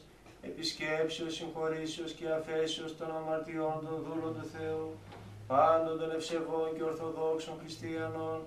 επισκέψεως, 0.50 1.34
συγχωρήσεως 1.38 2.12
και 2.18 2.28
αφέσεως 2.38 2.92
των 2.98 3.10
αμαρτιών 3.20 3.78
των 3.86 3.98
δούλων 4.06 4.32
του 4.38 4.46
Θεού, 4.56 4.88
πάντων 5.52 5.94
των 6.00 6.10
ευσεβών 6.18 6.70
και 6.76 6.84
ορθοδόξων 6.90 7.56
χριστιανών, 7.62 8.40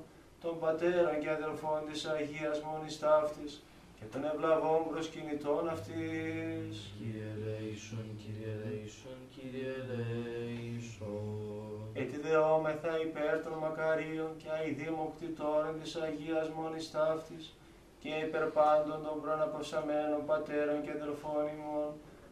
των 0.43 0.55
πατέρων 0.63 1.17
και 1.23 1.31
αδελφών 1.39 1.81
της 1.89 2.01
Αγίας 2.15 2.57
Μόνης 2.67 2.99
Ταύτης 3.03 3.53
και 3.99 4.05
των 4.13 4.23
ευλαβών 4.31 4.81
προσκυνητών 4.91 5.69
αυτής. 5.77 6.75
Κύριε 6.99 7.29
ελέησον, 7.37 8.07
Κύριε 8.21 8.51
ελέησον, 8.57 9.19
Κύριε 9.35 9.73
ελέησον. 9.83 11.57
Έτσι 12.03 12.17
δεόμεθα 12.27 12.93
υπέρ 13.09 13.35
των 13.45 13.55
μακαρίων 13.65 14.31
και 14.41 14.49
αηδήμων 14.57 15.09
κτητόρων 15.15 15.75
της 15.83 15.93
Αγίας 16.07 16.49
Μόνης 16.57 16.91
Ταύτης 16.91 17.45
και 18.03 18.11
υπέρ 18.27 18.45
πάντων 18.59 18.99
των 19.07 19.15
προαναπαυσαμένων 19.23 20.21
πατέρων 20.31 20.79
και 20.85 20.93
αδελφών 20.99 21.45
ημών, 21.55 21.91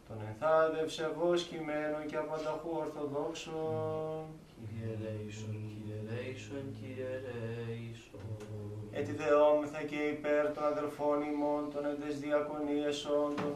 των 0.08 0.16
ενθάδε 0.28 0.78
ευσεβώς 0.86 1.38
κειμένων 1.48 2.02
και 2.10 2.16
απανταχού 2.24 2.70
ορθοδόξων. 2.82 4.24
Κύριε 4.56 4.90
ελέησον, 4.96 5.52
Κύριε 5.70 5.96
ελέησον, 6.02 6.64
Κύριε 6.78 7.10
ελέησον. 7.18 8.53
Έτσι 8.98 9.12
δεόμεθα 9.12 9.82
και 9.90 10.00
υπέρ 10.14 10.44
των 10.54 10.64
αδελφών 10.72 11.18
ημών 11.32 11.62
των 11.72 11.82
εντες 11.90 12.14
διακονίες 12.18 12.96
όντων 13.04 13.54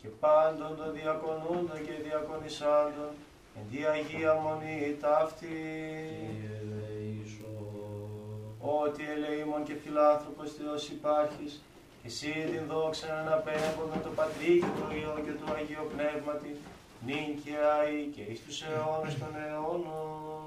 και 0.00 0.08
πάντων 0.22 0.70
των 0.76 0.88
διακονούντων 0.98 1.78
και 1.86 1.94
διακονισάντων, 2.06 3.10
εν 3.56 3.64
τη 3.70 3.78
Αγία 3.94 4.34
Μονή 4.42 4.96
ταύτη. 5.00 5.56
Κύριε 6.20 6.52
ελέησον. 6.60 7.66
Ότι 8.82 9.02
ελεήμων 9.14 9.62
και 9.66 9.74
φιλάνθρωπος 9.82 10.48
Θεός 10.58 10.88
υπάρχεις, 10.96 11.52
και 12.00 12.08
εσύ 12.12 12.32
την 12.50 12.62
δόξα 12.70 13.10
να 13.28 13.36
με 13.92 14.00
το 14.06 14.10
Πατρί 14.18 14.52
και 14.62 14.72
το 14.78 14.86
Υιό 14.98 15.14
και 15.26 15.34
το 15.40 15.46
Αγίο 15.56 15.84
Πνεύματι, 15.92 16.50
νυν 17.06 17.28
και 17.42 17.54
αεί 17.74 18.00
και 18.14 18.22
εις 18.30 18.40
τους 18.44 18.58
αιώνες 18.62 19.14
των 19.20 19.32
αιώνων. 19.42 20.38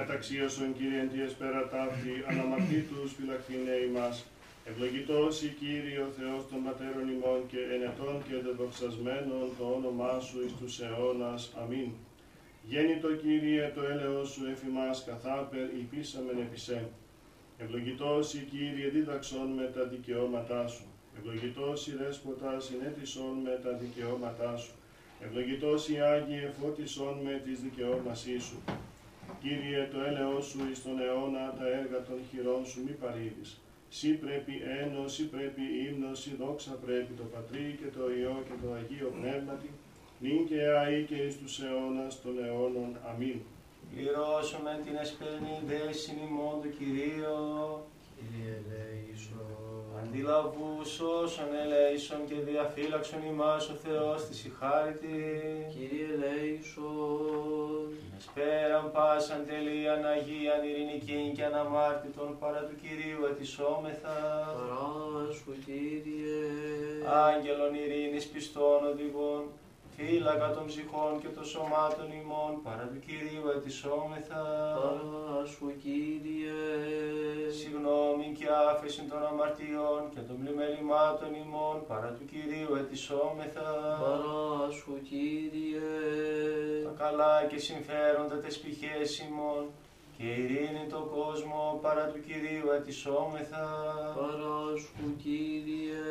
Καταξίωσον 0.00 0.76
Κύριε 0.76 1.00
εν 1.00 1.10
τη 1.12 1.18
εσπέρα 1.22 1.62
ταύτη, 1.72 2.12
αναμαρτήτους 2.30 3.08
φυλακτήνε 3.16 3.74
ημάς. 3.88 4.16
Ευλογητός 4.70 5.42
η 5.42 5.48
Κύριε 5.60 5.98
ο 6.08 6.10
Θεός 6.18 6.42
των 6.50 6.58
πατέρων 6.66 7.06
ημών 7.14 7.40
και 7.50 7.60
ενετών 7.74 8.14
και 8.26 8.36
δεδοξασμένων 8.46 9.44
το 9.58 9.64
όνομά 9.76 10.12
Σου 10.26 10.36
εις 10.44 10.52
τους 10.58 10.74
αιώνας. 10.84 11.40
Αμήν. 11.60 11.90
Γέννητο 12.70 13.10
Κύριε 13.22 13.64
το 13.74 13.82
έλεος 13.92 14.28
Σου 14.32 14.42
εφημάς 14.52 14.96
καθάπερ 15.08 15.66
υπήσαμεν 15.82 16.38
επισέ. 16.46 16.80
Ευλογητός 17.62 18.34
η 18.34 18.42
Κύριε 18.50 18.88
δίδαξον 18.94 19.48
με 19.58 19.66
τα 19.74 19.82
δικαιώματά 19.92 20.62
Σου. 20.74 20.86
Ευλογητός 21.18 21.78
η 21.90 21.92
Δέσποτα 22.00 22.52
συνέτησον 22.66 23.34
με 23.46 23.54
τα 23.64 23.72
δικαιώματά 23.82 24.52
Σου. 24.62 24.72
Ευλογητός 25.24 25.88
η 25.88 25.96
Άγιε 26.12 26.46
φώτισον 26.58 27.14
με 27.24 27.34
της 27.44 27.56
δικαιώμασή 27.66 28.38
σου. 28.48 28.58
Κύριε 29.42 29.88
το 29.92 29.98
έλεος 30.08 30.44
σου 30.46 30.60
εις 30.70 30.82
τον 30.82 31.00
αιώνα 31.00 31.44
τα 31.58 31.66
έργα 31.78 31.98
των 32.08 32.18
χειρών 32.30 32.62
σου 32.66 32.78
μη 32.84 32.94
παρήδεις. 33.02 33.50
Σύ 33.88 34.10
πρέπει 34.24 34.54
ένος, 34.80 35.12
σύ 35.14 35.24
πρέπει 35.34 35.62
ύμνος, 35.86 36.20
σύ 36.20 36.32
δόξα 36.40 36.72
πρέπει 36.84 37.12
το 37.20 37.24
Πατρί 37.34 37.78
και 37.80 37.88
το 37.96 38.02
Υιό 38.18 38.36
και 38.46 38.56
το 38.62 38.68
Αγίο 38.78 39.08
Πνεύματι, 39.18 39.70
νυν 40.22 40.46
και 40.48 40.60
αεί 40.80 41.04
και 41.08 41.14
εις 41.14 41.38
τους 41.38 41.60
αιώνας 41.62 42.22
των 42.22 42.34
αιώνων. 42.44 42.90
Αμήν. 43.08 43.38
Πληρώσουμε 43.94 44.72
την 44.84 44.94
εσπερινή 45.02 45.56
δέσιν 45.68 46.18
ημών 46.28 46.56
του 46.62 46.70
Κυρίου, 46.78 47.38
Κύριε 48.16 48.52
ελέησον. 48.58 49.59
Αντιλαβούς 50.02 51.00
όσων 51.00 51.48
ελέησον 51.62 52.20
και 52.28 52.34
διαφύλαξον 52.50 53.22
ημάς 53.32 53.68
ο 53.68 53.74
Θεός 53.84 54.26
της 54.28 54.44
ηχάρητη. 54.44 55.18
Κύριε 55.72 56.06
ελέησον. 56.14 57.84
Σπέραν 58.26 58.90
πάσαν 58.92 59.46
τελείαν 59.48 60.04
Αγίαν 60.14 60.62
ειρηνικήν 60.68 61.34
και 61.36 61.44
αναμάρτητον 61.44 62.38
παρά 62.40 62.62
του 62.68 62.76
Κυρίου 62.82 63.22
ετισόμεθα. 63.30 64.18
Χαρά 64.56 65.32
σου, 65.38 65.52
Κύριε. 65.64 66.40
Άγγελων 67.26 67.74
ειρήνης 67.74 68.26
πιστών 68.32 68.80
οδηγών, 68.90 69.42
φύλακα 70.00 70.50
των 70.56 70.66
ψυχών 70.66 71.12
και 71.22 71.28
των 71.36 71.44
σωμάτων 71.44 72.08
ημών, 72.20 72.52
παρά 72.66 72.84
του 72.90 72.98
Κυρίου 73.06 73.44
ετισόμεθα. 73.56 74.42
Χαρά 74.80 75.46
σου, 75.52 75.66
Κύριε. 75.82 76.58
Συγγνώμη 77.58 78.26
και 78.38 78.46
άφεση 78.70 79.02
των 79.10 79.20
αμαρτιών 79.30 80.02
και 80.14 80.20
των 80.28 80.36
πλημελημάτων 80.40 81.30
ημών, 81.44 81.76
παρά 81.90 82.10
του 82.16 82.24
Κυρίου 82.32 82.72
ετισόμεθα. 82.82 83.68
Χαρά 84.02 84.70
σου, 84.78 84.92
Κύριε. 85.08 85.88
Τα 86.86 86.92
καλά 87.02 87.34
και 87.50 87.58
συμφέροντα 87.68 88.36
τες 88.42 88.56
πηχές 88.62 89.10
ημών, 89.26 89.62
και 90.16 90.26
ειρήνη 90.40 90.84
το 90.94 91.00
κόσμο, 91.16 91.78
παρά 91.84 92.04
του 92.12 92.20
Κυρίου 92.26 92.68
ετισόμεθα. 92.78 93.64
Χαρά 94.16 94.60
σου, 94.82 95.06
Κύριε. 95.22 96.02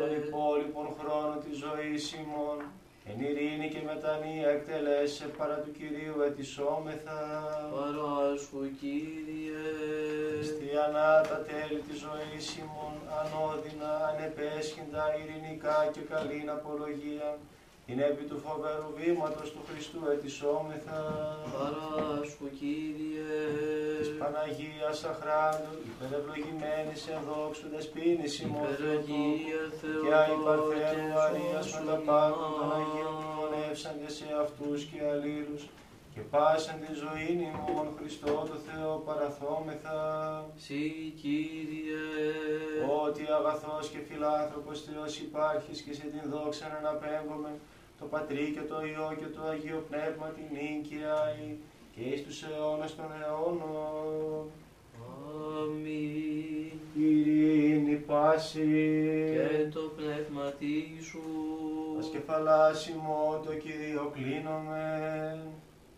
Τον 0.00 0.12
υπόλοιπον 0.20 0.86
χρόνο 0.98 1.34
της 1.44 1.54
ζωής 1.64 2.04
ημών, 2.22 2.58
εν 3.10 3.20
ειρήνη 3.20 3.68
και 3.68 3.82
μετανία 3.90 4.48
εκτελέσε 4.48 5.26
παρά 5.38 5.56
του 5.62 5.72
Κυρίου 5.78 6.16
ετισόμεθα. 6.28 7.20
Χαρά 7.74 8.36
σου, 8.44 8.58
Κύριε. 8.80 9.64
Χριστιανά 10.34 11.10
τα 11.30 11.38
τέλη 11.48 11.80
της 11.86 11.98
ζωής 12.06 12.46
ημών, 12.62 12.94
ανώδυνα, 13.20 13.92
ανεπέσχυντα, 14.10 15.04
ειρηνικά 15.18 15.78
και 15.94 16.02
καλήν 16.10 16.48
απολογία, 16.56 17.28
την 17.86 17.98
επί 18.00 18.24
του 18.30 18.38
φοβερού 18.46 18.88
βήματος 18.98 19.48
του 19.52 19.62
Χριστού 19.68 20.00
ετισόμεθα. 20.14 21.00
Χαρά 21.54 22.24
σου, 22.30 22.44
Κύριε. 22.58 23.28
Της 23.98 24.10
Παναγίας 24.18 24.98
αχράντου, 25.12 25.74
υπερευλογημένης 25.90 27.02
εν 27.14 27.20
δόξου 27.28 27.66
δεσποίνης 27.74 28.34
ημών 28.44 28.66
Θεοτόκου, 28.66 28.82
Υπεραγία 28.82 29.62
και 30.02 30.10
άι 30.20 30.34
Παρθένου 30.44 30.70
Θεοτόκε 30.70 31.14
Μαρίας 31.18 31.66
με 31.74 31.80
τα 31.90 31.96
πάντα 32.08 32.46
των 32.56 32.68
Αγίων 32.78 33.14
μνημονεύσαντε 33.20 34.08
σε 34.18 34.26
αυτούς 34.44 34.78
και 34.88 34.98
αλλήλους 35.10 35.62
και 36.12 36.22
πάσαν 36.32 36.76
τη 36.84 36.92
ζωή 37.04 37.28
ημών 37.48 37.86
Χριστό 37.98 38.34
το 38.50 38.56
Θεό 38.66 38.92
παραθόμεθα 39.06 39.98
Συ, 40.64 40.82
Κύριε. 41.20 42.02
ότι 43.04 43.22
αγαθός 43.38 43.84
και 43.92 44.00
φιλάνθρωπος 44.08 44.76
Θεός 44.86 45.12
υπάρχεις 45.26 45.78
και 45.84 45.92
σε 45.98 46.04
την 46.12 46.24
δόξα 46.32 46.64
να 46.72 46.76
αναπέμπουμε 46.82 47.50
το 47.98 48.04
Πατρί 48.10 48.52
και 48.54 48.60
το 48.60 48.76
Υιό 48.86 49.14
και 49.18 49.26
το 49.26 49.42
Αγίο 49.50 49.84
Πνεύμα 49.88 50.26
την 50.26 50.44
νίκαια 50.52 51.36
και 51.94 52.00
εις 52.00 52.24
τους 52.24 52.42
αιώνας 52.42 52.96
των 52.96 53.06
αιώνων. 53.20 54.50
Αμήν. 55.62 56.26
Ειρήνη 56.98 57.94
πάση 57.94 58.58
Και 59.32 59.68
το 59.72 59.80
πνεύμα 59.96 60.52
σου. 61.00 61.20
Ας 61.98 62.08
κεφαλάσιμο 62.08 63.42
το 63.46 63.52
Κυρίο 63.52 64.12
κλείνομαι. 64.14 65.38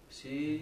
Συ, 0.09 0.61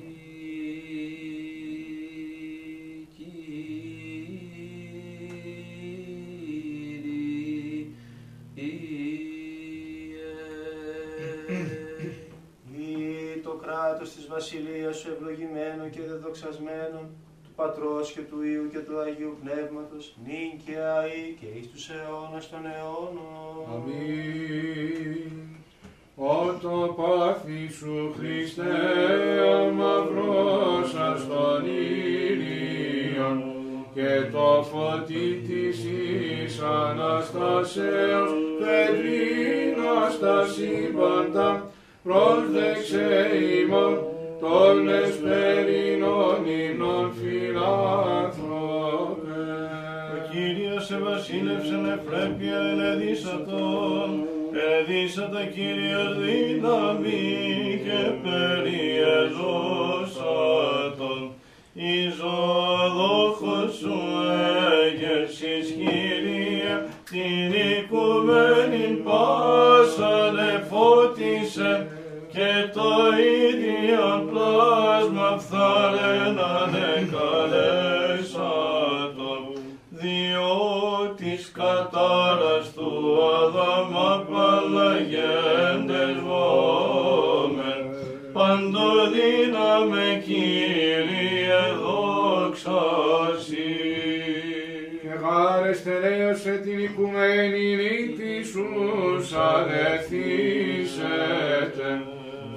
το 14.06 14.12
κράτος 14.12 14.14
της 14.14 14.26
βασιλείας 14.34 14.96
σου 14.96 15.08
ευλογημένο 15.14 15.84
και 15.94 16.00
δεδοξασμένο 16.10 17.00
του 17.42 17.50
Πατρός 17.56 18.12
και 18.12 18.20
του 18.20 18.42
Υιού 18.42 18.68
και 18.72 18.78
του 18.78 18.98
Αγίου 18.98 19.36
Πνεύματος 19.42 20.04
νυν 20.24 20.50
και 20.64 20.76
αεί 20.96 21.36
και 21.40 21.48
εις 21.58 21.66
τους 21.70 21.90
αιώνας 21.90 22.44
των 22.50 22.62
αιώνων. 22.72 23.56
Αμήν. 23.74 25.44
Ο 26.16 26.58
το 26.62 26.78
πάθη 26.98 27.62
σου 27.78 28.14
Χριστέ 28.18 28.76
αμαυρώσας 29.60 31.20
των 31.30 31.60
ήλιων 32.28 33.38
και 33.94 34.12
το 34.32 34.48
φωτί 34.70 35.28
της 35.46 35.76
εις 35.84 36.60
Αναστασέως 36.60 38.32
πετρίνας 38.58 40.18
τα 40.18 40.46
σύμπαντα 40.46 41.70
πρόσδεξε 42.06 43.06
ημών 43.60 43.94
των 44.40 44.88
εσπερινών 44.88 46.46
υμνών 46.46 47.04
Ο 47.04 47.12
φιλάνθρωπε. 47.18 48.34
Κύριος 50.30 50.84
σε 50.86 50.98
βασίλευσεν 50.98 51.84
ευπρέπεια 51.86 52.58
ελεδίσατον, 52.72 54.08
ελεδίσατα 54.52 55.44
Κύριος 55.44 56.18
δύναμη 56.18 57.24
και 57.84 58.00
περιεδώσατον. 58.24 61.20
Η 61.72 62.08
ζωοδόχος 62.18 63.70
σου 63.74 63.98
έγερσης 64.84 65.66
Κύριε, 65.70 66.74
κατάρας 81.90 82.72
του 82.74 83.18
Αδάμα 83.42 84.24
παλαγέντες 84.30 86.16
βόμεν, 86.26 87.80
παντοδύναμε 88.32 90.06
Κύριε 90.24 91.64
δόξα 91.82 92.84
Συ. 93.46 93.72
Και 95.02 95.14
γάρες 95.22 95.82
τελείωσε 95.82 96.54
την 96.64 96.78
οικουμένη 96.78 97.76
νύχτη 97.76 98.34
σου 98.44 98.66
αλεθήσετε. 99.50 100.68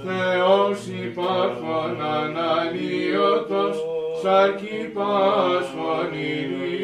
Θεός 0.04 0.80
υπάρχον 0.88 2.02
αναλύωτος, 2.02 3.78
σαρκή 4.22 4.82
πάσχον 4.94 6.12
ηρίωσε. 6.14 6.80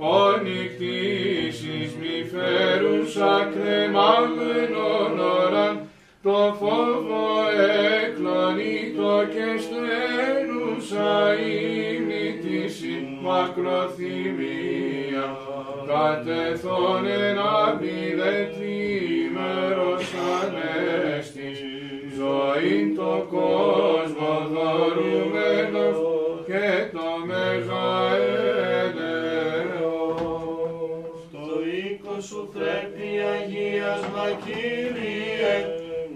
Ο 0.00 0.36
νυχτήσεις 0.42 1.94
μη 2.00 2.16
φέρουσα 2.30 3.48
κρεμάμενον 3.52 5.18
ώραν, 5.18 5.74
το 6.22 6.56
φόβο 6.60 7.26
εκλονίτο 8.02 9.12
και 9.32 9.48
στένουσα 9.62 11.12
ύμνη 11.34 12.28
της 12.42 12.74
η 12.82 12.84
μακροθυμία. 13.22 15.26
Κατεθών 15.86 17.06
εν 17.06 17.38
άμπηδε 17.38 18.34
τρίμερος 18.54 20.06
ανέστης, 20.38 21.58
ζωήν 22.16 22.86
το 22.96 23.12
κόσμο 23.30 24.32
δωρούμενος 24.52 25.96
και 26.46 26.66
το 26.92 27.07
σου 32.20 32.50
πρέπει 32.52 33.18
Αγίας 33.34 34.00
μα 34.00 34.26
Κύριε, 34.44 35.54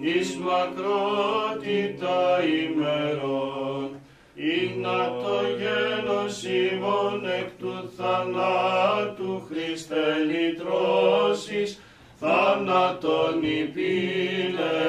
εις 0.00 0.36
μακρότητα 0.36 2.18
ημερών. 2.44 3.90
Ήγνα 4.34 5.12
το 5.22 5.40
γένος 5.59 6.44
ημών 6.44 7.26
εκ 7.26 7.48
του 7.59 7.90
θανάτου 7.96 9.42
Χριστέ 9.48 10.16
λυτρώσεις, 10.26 11.80
θάνατον 12.20 13.42
υπήλεγγας 13.42 14.86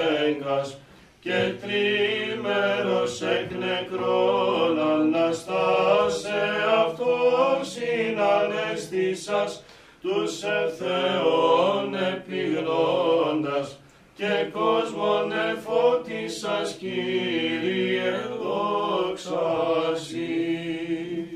και 1.19 1.53
τρίμερος 1.61 3.21
εκ 3.21 3.51
νεκρών 3.51 4.79
αναστάσε 4.79 6.43
αυτός 6.85 7.75
είναι 7.77 8.21
ανέστησας 8.21 9.62
τους 10.03 10.43
εθεών 10.43 11.95
επιγρώντας 11.95 13.79
και 14.15 14.49
κόσμον 14.51 15.31
εφώτισας 15.31 16.75
Κύριε 16.79 18.11
δόξα 18.41 19.95
Συ. 19.95 21.27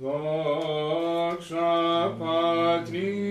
Δόξα 0.00 1.68
Πατρί 2.18 3.27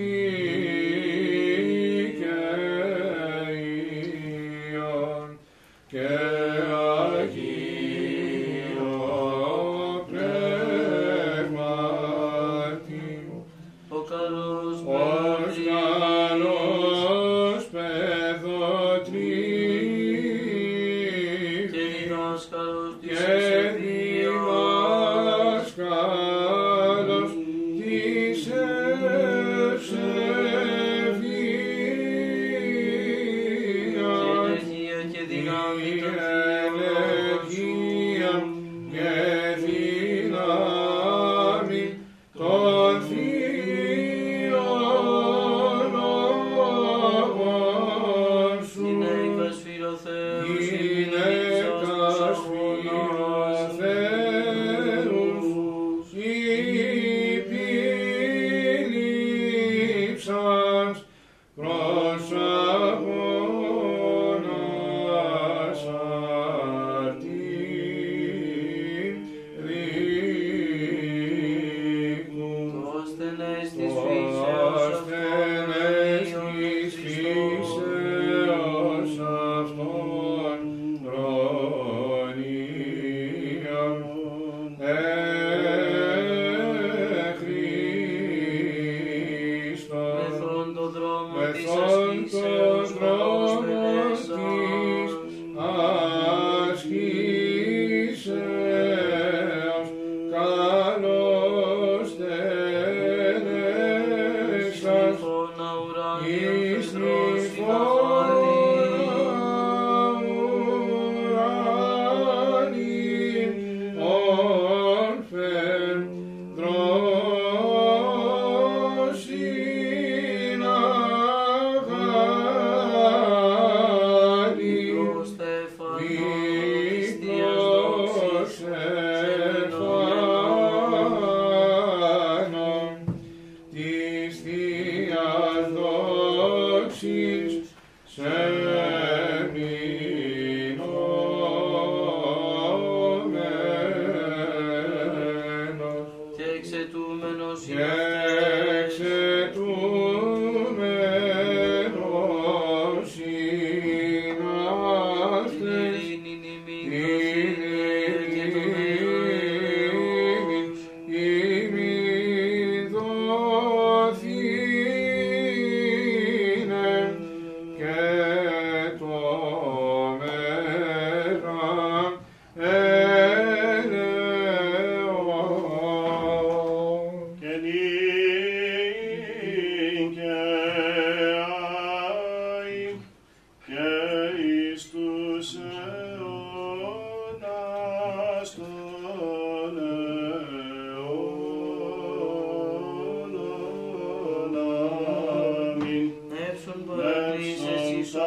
στον 196.67 196.85
παρακλήσεσαι, 196.85 198.03
στον 198.03 198.21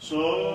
παρακλήσεσαι, 0.00 0.51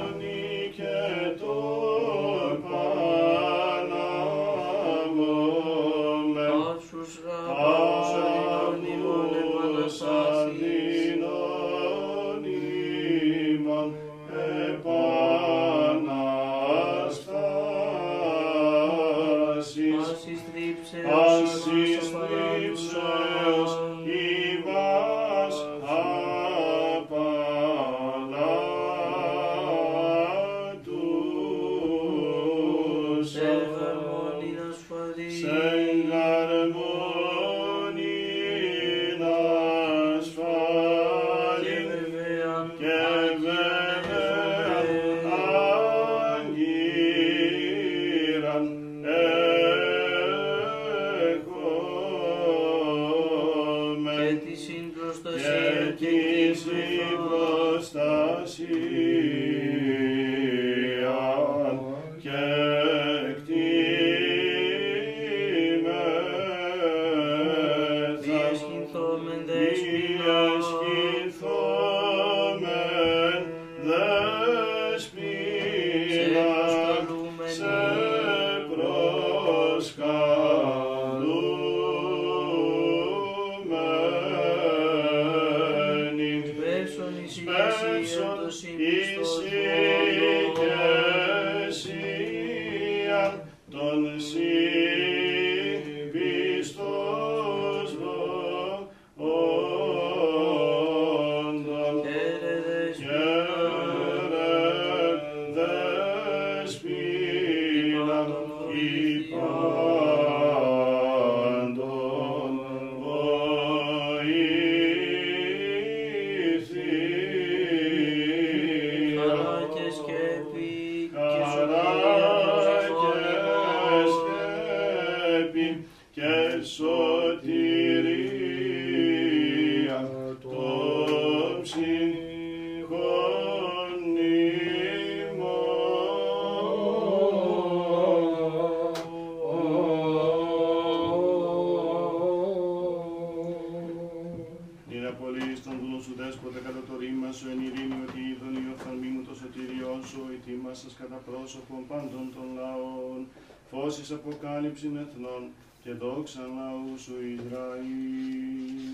αποκάλυψην 154.27 154.97
εθνών 154.97 155.43
και 155.83 155.91
δόξα 155.91 156.41
λαού 156.41 156.97
σου 157.03 157.15
Ισραήλ. 157.35 158.93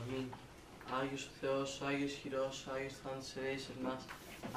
Αμήν. 0.00 0.26
Άγιος 1.00 1.24
ο 1.30 1.32
Θεός, 1.40 1.80
Άγιος 1.88 2.12
χειρός, 2.20 2.66
Άγιος 2.74 2.94
θάνατος 3.02 3.36
ελέησον 3.36 3.78
μας. 3.86 4.02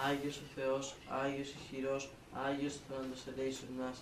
Άγιος 0.07 0.38
ο 0.43 0.45
Θεός, 0.55 0.86
Άγιος 1.21 1.49
ισχυρός, 1.57 2.03
Άγιος 2.45 2.75
θάνατος 2.88 3.21
ελέησον 3.30 3.71
μας. 3.80 3.97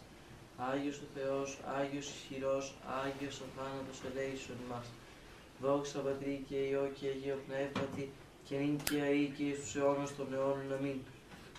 Άγιος 0.69 0.97
ο 1.05 1.07
Θεός, 1.15 1.49
Άγιος 1.80 2.07
ισχυρός, 2.15 2.65
Άγιος 3.03 3.36
ο 3.45 3.47
θάνατος 3.55 3.99
ελέησον 4.07 4.59
μας. 4.71 4.88
Δόξα 5.63 5.99
Πατρί 6.05 6.36
και 6.47 6.57
Υιό 6.69 6.86
και 6.97 7.07
Αγίο 7.13 7.38
Πνεύματι, 7.45 8.05
και 8.47 8.55
νυν 8.61 8.78
και 8.88 8.97
αεί 9.07 9.25
και 9.36 9.43
εις 9.49 9.59
τους 9.61 9.75
αιώνας 9.75 10.11
των 10.17 10.28
αιώνων. 10.34 10.69
Αμήν. 10.78 10.99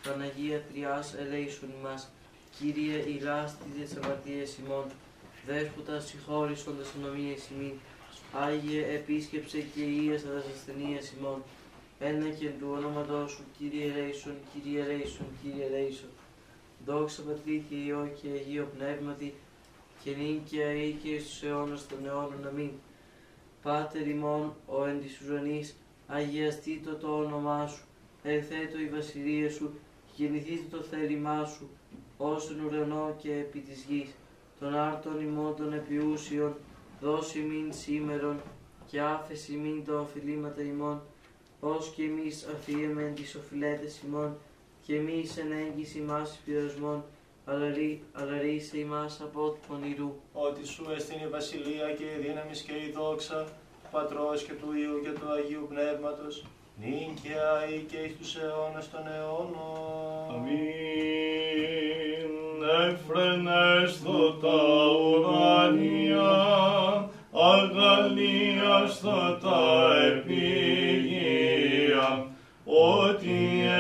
Παναγία 0.05 0.59
Τριάς 0.69 1.07
ελέησον 1.23 1.73
μας. 1.85 2.03
Κύριε 2.57 2.99
ηλάστη 2.99 3.65
τις 3.77 3.97
αμαρτίες 3.97 4.59
ημών. 4.59 4.85
Δέσποτα 5.47 6.01
συγχώρησον 6.01 6.77
τας 6.79 6.95
ανομίες 6.99 7.49
ημίν. 7.51 7.77
Άγιε 8.33 8.87
επίσκεψε 8.99 9.59
και 9.59 9.83
ίασα 9.83 10.29
τας 10.29 10.45
ασθενείας 10.55 11.13
ημών. 11.19 11.43
Ένα 11.99 12.29
και 12.29 12.49
του 12.49 12.69
όνοματός 12.77 13.31
σου, 13.31 13.43
Κύριε 13.59 13.85
ελέησον, 13.91 14.35
Κύριε 14.53 14.83
ελέησον, 14.83 15.27
Κύριε 15.43 15.67
ελέησον. 15.67 16.09
Δόξα 16.87 17.23
Πατρί 17.23 17.65
και 17.69 17.75
Υιό 17.75 18.11
και 18.21 18.29
Αγίο 18.29 18.69
Πνεύματι, 18.77 19.35
και 20.05 20.11
νυν 20.11 20.45
και 20.45 20.63
αεί 20.63 20.97
και 21.03 21.09
εις 21.09 21.29
τους 21.29 21.43
αιώνας 21.43 21.87
των 21.87 22.07
αιώνων. 22.07 22.47
Αμήν. 22.47 22.71
Πάτερ 23.63 24.07
ημών, 24.07 24.55
ο 24.67 24.85
εν 24.85 25.01
της 25.01 25.21
ουρανής, 25.21 25.77
αγιαστήτω 26.07 26.95
το 26.95 27.19
όνομά 27.19 27.67
σου, 27.67 27.85
ερθέτω 28.23 28.79
η 28.79 28.89
βασιλεία 28.89 29.51
σου, 29.51 29.79
γεννηθήτω 30.17 30.77
το 30.77 30.83
θέλημά 30.83 31.45
σου, 31.45 31.69
ως 32.19 32.51
εν 32.51 32.65
ουρανό 32.65 33.15
και 33.23 33.33
επί 33.33 33.59
της 33.59 33.85
γης, 33.89 34.15
των 34.61 34.77
άρτων 34.77 35.21
ημών 35.21 35.57
των 35.57 35.73
επιούσιων, 35.73 36.55
δώσει 37.01 37.39
μην 37.39 37.73
σήμερον, 37.73 38.41
και 38.91 39.01
άφεση 39.01 39.53
μην 39.53 39.85
τα 39.85 40.01
οφειλήματα 40.01 40.63
ημών, 40.63 41.01
ως 41.61 41.93
και 41.97 42.03
εμείς 42.03 42.47
αφίεμεν 42.55 43.15
τις 43.15 43.35
οφειλέτες 43.35 44.01
ημών, 44.07 44.37
και 44.87 44.95
εμείς 44.97 45.37
εν 45.37 45.53
έγκυση 45.53 45.99
μας 46.01 46.41
πειρασμών, 46.45 47.05
αλλά 47.45 47.71
ρί- 47.71 48.03
αλλά 48.13 48.39
ρίσε 48.39 48.79
ημάς 48.79 49.21
από 49.21 49.49
του 49.49 49.59
πονηρού. 49.69 50.15
Ότι 50.33 50.67
σου 50.67 50.85
εστίν 50.97 51.19
η 51.25 51.29
βασιλεία 51.29 51.93
και 51.99 52.05
η 52.05 52.23
δύναμης 52.27 52.63
και 52.63 52.73
η 52.73 52.93
δόξα 52.95 53.45
του 53.45 53.89
Πατρός 53.91 54.43
και 54.43 54.53
του 54.53 54.73
Υιού 54.73 55.01
και 55.03 55.11
του 55.21 55.29
Αγίου 55.31 55.67
Πνεύματος, 55.69 56.45
νυν 56.81 57.15
και 57.23 57.33
αεί 57.57 57.85
και 57.91 57.97
εις 57.97 58.17
τους 58.17 58.37
αιώνας 58.37 58.91
των 58.91 59.07
αιώνων. 59.07 60.35
Αμήν. 60.35 61.28
Εφρενέστο 62.89 64.21
τα 64.41 64.61
ουράνια, 65.05 66.37
αγαλίαστα 67.53 69.21
τα 69.43 69.61
επίγεια, 70.07 72.09
ότι 72.65 73.39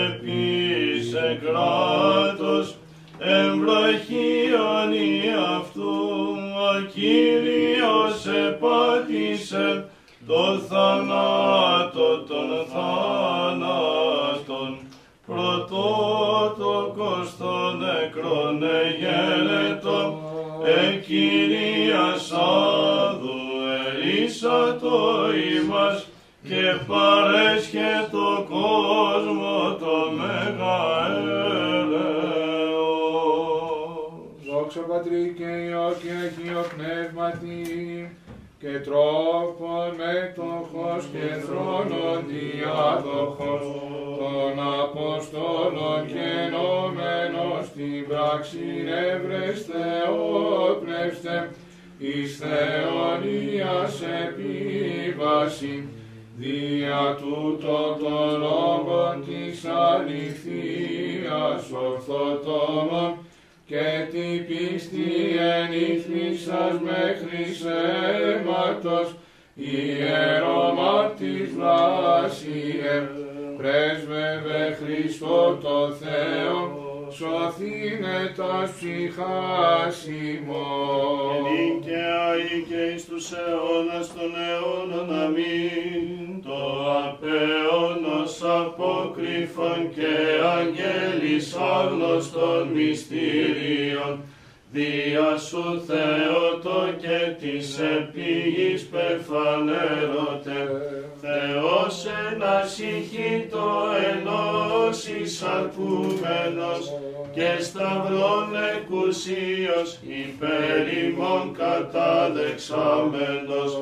επίσε 0.08 1.24
κράτος 1.44 2.66
εμβραχίαν 3.18 4.90
η 4.92 5.08
αυτού, 5.58 5.96
ο 6.70 6.72
Κύριος 6.92 8.18
επάτησε 8.48 9.68
το 10.26 10.42
θανάτο 10.68 12.08
των 12.28 12.48
θάνατων, 12.72 13.37
των 18.28 18.58
νεκρών 18.58 18.62
εγένετο, 18.62 20.18
εκυρίας 20.64 22.32
άδου 22.32 23.38
ερίσατο 23.84 25.26
ημάς 25.56 26.06
και 26.42 26.64
παρέσχε 26.86 28.08
το 28.10 28.46
κόσμο 28.48 29.76
το 29.80 30.10
μεγαέλεος. 30.16 30.78
Δόξα 34.50 34.80
Πατρί 34.80 35.34
και 35.38 35.44
Υιό 35.44 35.96
και 36.02 36.10
Αγίο 36.10 36.64
Πνεύματι, 36.76 38.17
και 38.60 38.78
τρόπον 38.84 39.94
μέτοχος 39.96 41.04
και 41.12 41.26
θρόνον 41.46 42.24
διάδοχος, 42.28 43.62
των 44.18 44.54
Αποστόλων 44.82 46.06
και 46.06 46.26
ενωμένος 46.46 47.66
στην 47.66 48.06
πράξη 48.08 48.66
εύρεστε 49.10 49.84
όπνευστε, 50.70 51.50
εις 51.98 52.36
θεωνίας 52.36 54.02
επίβαση, 54.22 55.88
δια 56.36 57.16
τούτο 57.20 57.96
το 58.00 58.38
λόγο 58.38 59.22
της 59.26 59.64
αληθείας 59.64 61.62
ορθοτόμων, 61.86 63.10
και 63.68 64.06
την 64.10 64.46
πίστη 64.46 65.10
ενήθμισας 65.58 66.80
μέχρι 66.80 67.44
αίματος, 67.68 69.14
ιερομάρτης 69.54 71.50
Βλάσιε, 71.54 73.08
πρέσβευε 73.56 74.78
Χριστό 74.80 75.58
το 75.62 75.90
Θεό, 75.90 76.58
σωθήνε 77.10 78.32
τας 78.36 78.70
ψυχάς 78.70 80.06
ημών. 80.06 81.46
Ενήν 81.46 81.80
και 81.80 82.00
αεί 82.26 82.64
και 82.68 82.94
εις 82.94 83.04
τους 83.06 83.32
αιώνας 83.32 84.06
των 84.14 84.30
αιώνων 84.46 85.08
αμήν, 85.22 86.17
το 86.58 86.92
απέωνος 87.08 88.42
αποκρύφων 88.42 89.90
και 89.94 90.14
αγγέλης 90.56 91.56
άγνωστων 91.56 92.68
μυστήριων, 92.68 94.20
δια 94.72 95.36
σου 95.36 95.82
Θεότο 95.86 96.88
και 97.00 97.20
της 97.40 97.78
επίγης 97.78 98.86
πεφανέρωτε, 98.86 100.60
Θεός 101.20 102.06
ένας 102.32 102.78
ηχήτο 102.78 103.68
ενός 104.98 105.20
εισαρκούμενος, 105.20 106.84
και 107.34 107.50
σταυρών 107.60 108.48
εκουσίως 108.76 109.98
υπέρ 110.02 110.82
ημών 111.04 111.56
καταδεξάμενος, 111.58 113.72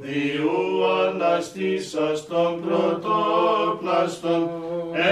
διού 0.00 0.86
αναστήσας 0.86 2.26
των 2.26 2.62
πρωτοπλαστών, 2.64 4.50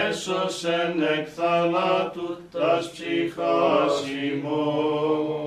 έσωσεν 0.08 1.02
εκ 1.18 1.28
θανάτου 1.36 2.28
τας 2.52 2.90
ψυχάς 2.90 3.94
ημών. 4.32 5.41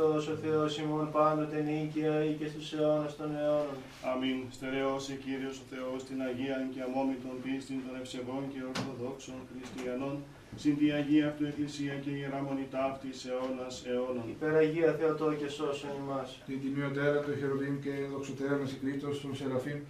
Χριστός 0.00 0.28
ο 0.34 0.36
Θεός 0.44 0.78
ημών 0.78 1.10
πάντοτε 1.16 1.58
νίκαια 1.68 2.16
ή 2.30 2.32
και 2.38 2.48
στους 2.52 2.72
αιώνας 2.72 3.16
των 3.16 3.30
αιώνων. 3.38 3.78
Αμήν. 4.10 4.38
Στερεώσε 4.56 5.14
Κύριος 5.24 5.56
ο 5.62 5.64
Θεός 5.72 5.98
την 6.08 6.18
Αγία 6.28 6.58
και 6.74 6.80
αμόμητον 6.86 7.36
πίστην 7.44 7.78
των 7.84 7.94
ευσεβών 8.00 8.42
και 8.52 8.60
ορθοδόξων 8.70 9.38
χριστιανών, 9.50 10.16
συν 10.60 10.74
τη 10.78 10.86
Αγία 10.98 11.26
αυτού 11.30 11.42
Εκκλησία 11.50 11.94
και 12.02 12.10
Ιερά 12.18 12.40
Μονή 12.46 12.66
ταύτης 12.74 13.18
αιώνας 13.28 13.74
αιώνων. 13.88 14.26
Υπεραγία 14.36 14.90
Θεοτό 14.98 15.28
και 15.40 15.48
σώσον 15.56 15.94
ημάς. 16.02 16.28
Την 16.48 16.58
τιμιωτέρα 16.62 17.18
του 17.24 17.32
Χερουβίμ 17.40 17.74
και 17.84 17.94
δοξωτέρα 18.12 18.56
μας 18.60 18.72
Κρήτος 18.82 19.14
των 19.22 19.32
Σεραφείμ, 19.38 19.80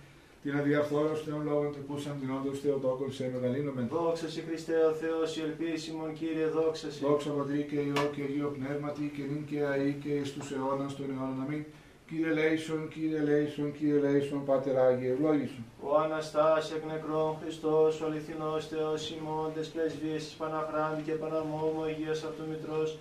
την 0.42 0.58
αδιαφθόρος 0.58 1.24
των 1.24 1.42
λόγων 1.44 1.72
τεπούσαν 1.72 2.14
την 2.20 2.30
όντως 2.36 2.60
Θεοτόκον 2.60 3.12
σε 3.12 3.30
μεγαλύνομεν. 3.34 3.88
Δόξα 3.92 4.28
σε 4.28 4.40
Χριστέ 4.46 4.78
ο 4.90 4.92
Θεός, 4.92 5.36
η 5.36 5.40
ελπίσιμον 5.40 6.12
Κύριε, 6.12 6.46
δόξα 6.46 6.90
σε. 6.90 7.06
Δόξα 7.06 7.30
Πατρί 7.30 7.66
και 7.70 7.78
Υιό 7.88 8.04
και 8.14 8.22
Αγίο 8.22 8.48
Πνεύματι 8.58 9.12
και 9.14 9.22
νυν 9.30 9.44
και 9.50 9.58
αεί 9.70 9.92
και 10.02 10.12
εις 10.20 10.32
τους 10.32 10.50
αιώνας 10.52 10.96
των 10.96 11.06
αιώνων. 11.10 11.42
Αμήν. 11.44 11.64
Κύριε 12.08 12.32
Λέησον, 12.32 12.88
Κύριε 12.88 13.20
Λέησον, 13.28 13.72
Κύριε 13.76 13.98
Λέησον, 14.04 14.44
Πάτερ 14.44 14.76
Άγιε, 14.78 15.10
ευλόγησον. 15.12 15.64
Ο 15.88 15.90
Αναστάς 16.04 16.72
εκ 16.72 16.84
νεκρών 16.92 17.36
Χριστός, 17.40 18.00
ο 18.00 18.04
αληθινός 18.06 18.68
Θεός 18.68 19.10
ημών, 19.10 19.52
τες 19.54 19.68
πρεσβείες 19.68 20.24
της 20.24 20.34
Παναχράντη 20.40 21.02
και 21.02 21.12
Παναμόμου 21.12 21.82
Αγίας 21.82 22.24
Αυτομητρός, 22.24 22.98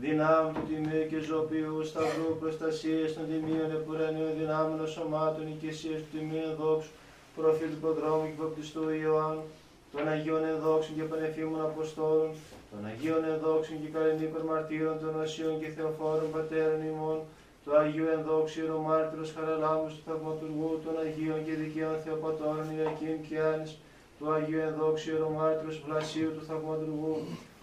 δυνάμει 0.00 0.50
του 0.54 0.64
τιμίου 0.68 1.06
και 1.10 1.18
ζωπιού, 1.28 1.84
σταυρού 1.90 2.28
προστασίες 2.40 3.08
των 3.14 3.24
τιμίων 3.30 3.70
επουρανίων 3.78 4.32
δυνάμεων 4.38 4.88
σωμάτων, 4.94 5.44
οικεσίες 5.52 5.98
του 6.02 6.10
τιμίου 6.12 6.52
δόξου, 6.60 6.90
προφήτου 7.36 7.78
προδρόμου 7.82 8.26
και 8.30 8.38
βαπτιστού 8.42 8.82
Ιωάννου, 9.02 9.44
των 9.92 10.08
Αγίων 10.12 10.44
Ενδόξων 10.52 10.94
και 10.96 11.06
Πανεφήμων 11.10 11.60
Αποστόλων, 11.70 12.30
των 12.70 12.80
Αγίων 12.90 13.22
Ενδόξων 13.32 13.76
και 13.82 13.88
Καλενίκων 13.94 14.42
Μαρτύρων, 14.50 14.96
των 15.02 15.12
Οσίων 15.24 15.54
και 15.60 15.68
Θεοφόρων 15.76 16.28
Πατέρων 16.34 16.80
ημών, 16.90 17.18
του 17.64 17.70
Αγίου 17.80 18.08
Ενδόξου 18.16 18.60
Ιερομάρτυρος 18.60 19.28
Χαραλάμους 19.36 19.92
του 19.94 20.02
Θαυματουργού, 20.06 20.70
των 20.84 20.94
Αγίων 21.04 21.38
και 21.46 21.54
Δικαίων 21.62 21.96
Θεοπατώρων 22.04 22.66
Ιακήμ 22.78 23.16
και 23.28 23.36
Άνης, 23.50 23.72
του 24.18 24.26
Αγίου 24.36 24.62
Ενδόξου 24.68 25.10
Ιερομάρτυρος 25.12 25.76
Βλασίου 25.84 26.30
του 26.36 26.44
Θαυματουργού, 26.48 27.14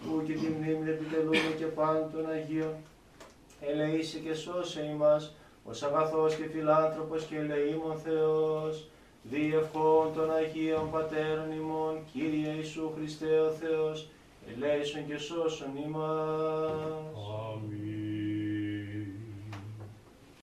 που 0.04 0.22
και 0.26 0.32
τη 0.32 0.46
μνήμη 0.46 0.90
επιτελούμε 0.90 1.52
και 1.58 1.64
πάντων 1.64 2.10
των 2.12 2.30
Αγίων. 2.30 2.74
Ελεήσει 3.60 4.18
και 4.18 4.34
σώσε 4.34 4.90
ημάς, 4.92 5.34
ως 5.64 5.82
αγαθός 5.82 6.34
και 6.34 6.48
φιλάνθρωπος 6.52 7.24
και 7.24 7.36
ελεήμων 7.36 7.96
Θεός, 8.04 8.88
διευχών 9.22 10.12
των 10.14 10.34
Αγίων 10.34 10.90
Πατέρων 10.90 11.52
ημών, 11.52 11.98
Κύριε 12.12 12.52
Ιησού 12.52 12.92
Χριστέ 12.96 13.38
ο 13.40 13.50
Θεός, 13.50 14.08
ελέησον 14.54 15.06
και 15.06 15.18
σώσον 15.18 15.76
ημάς. 15.86 16.70
Αμήν. 17.52 17.85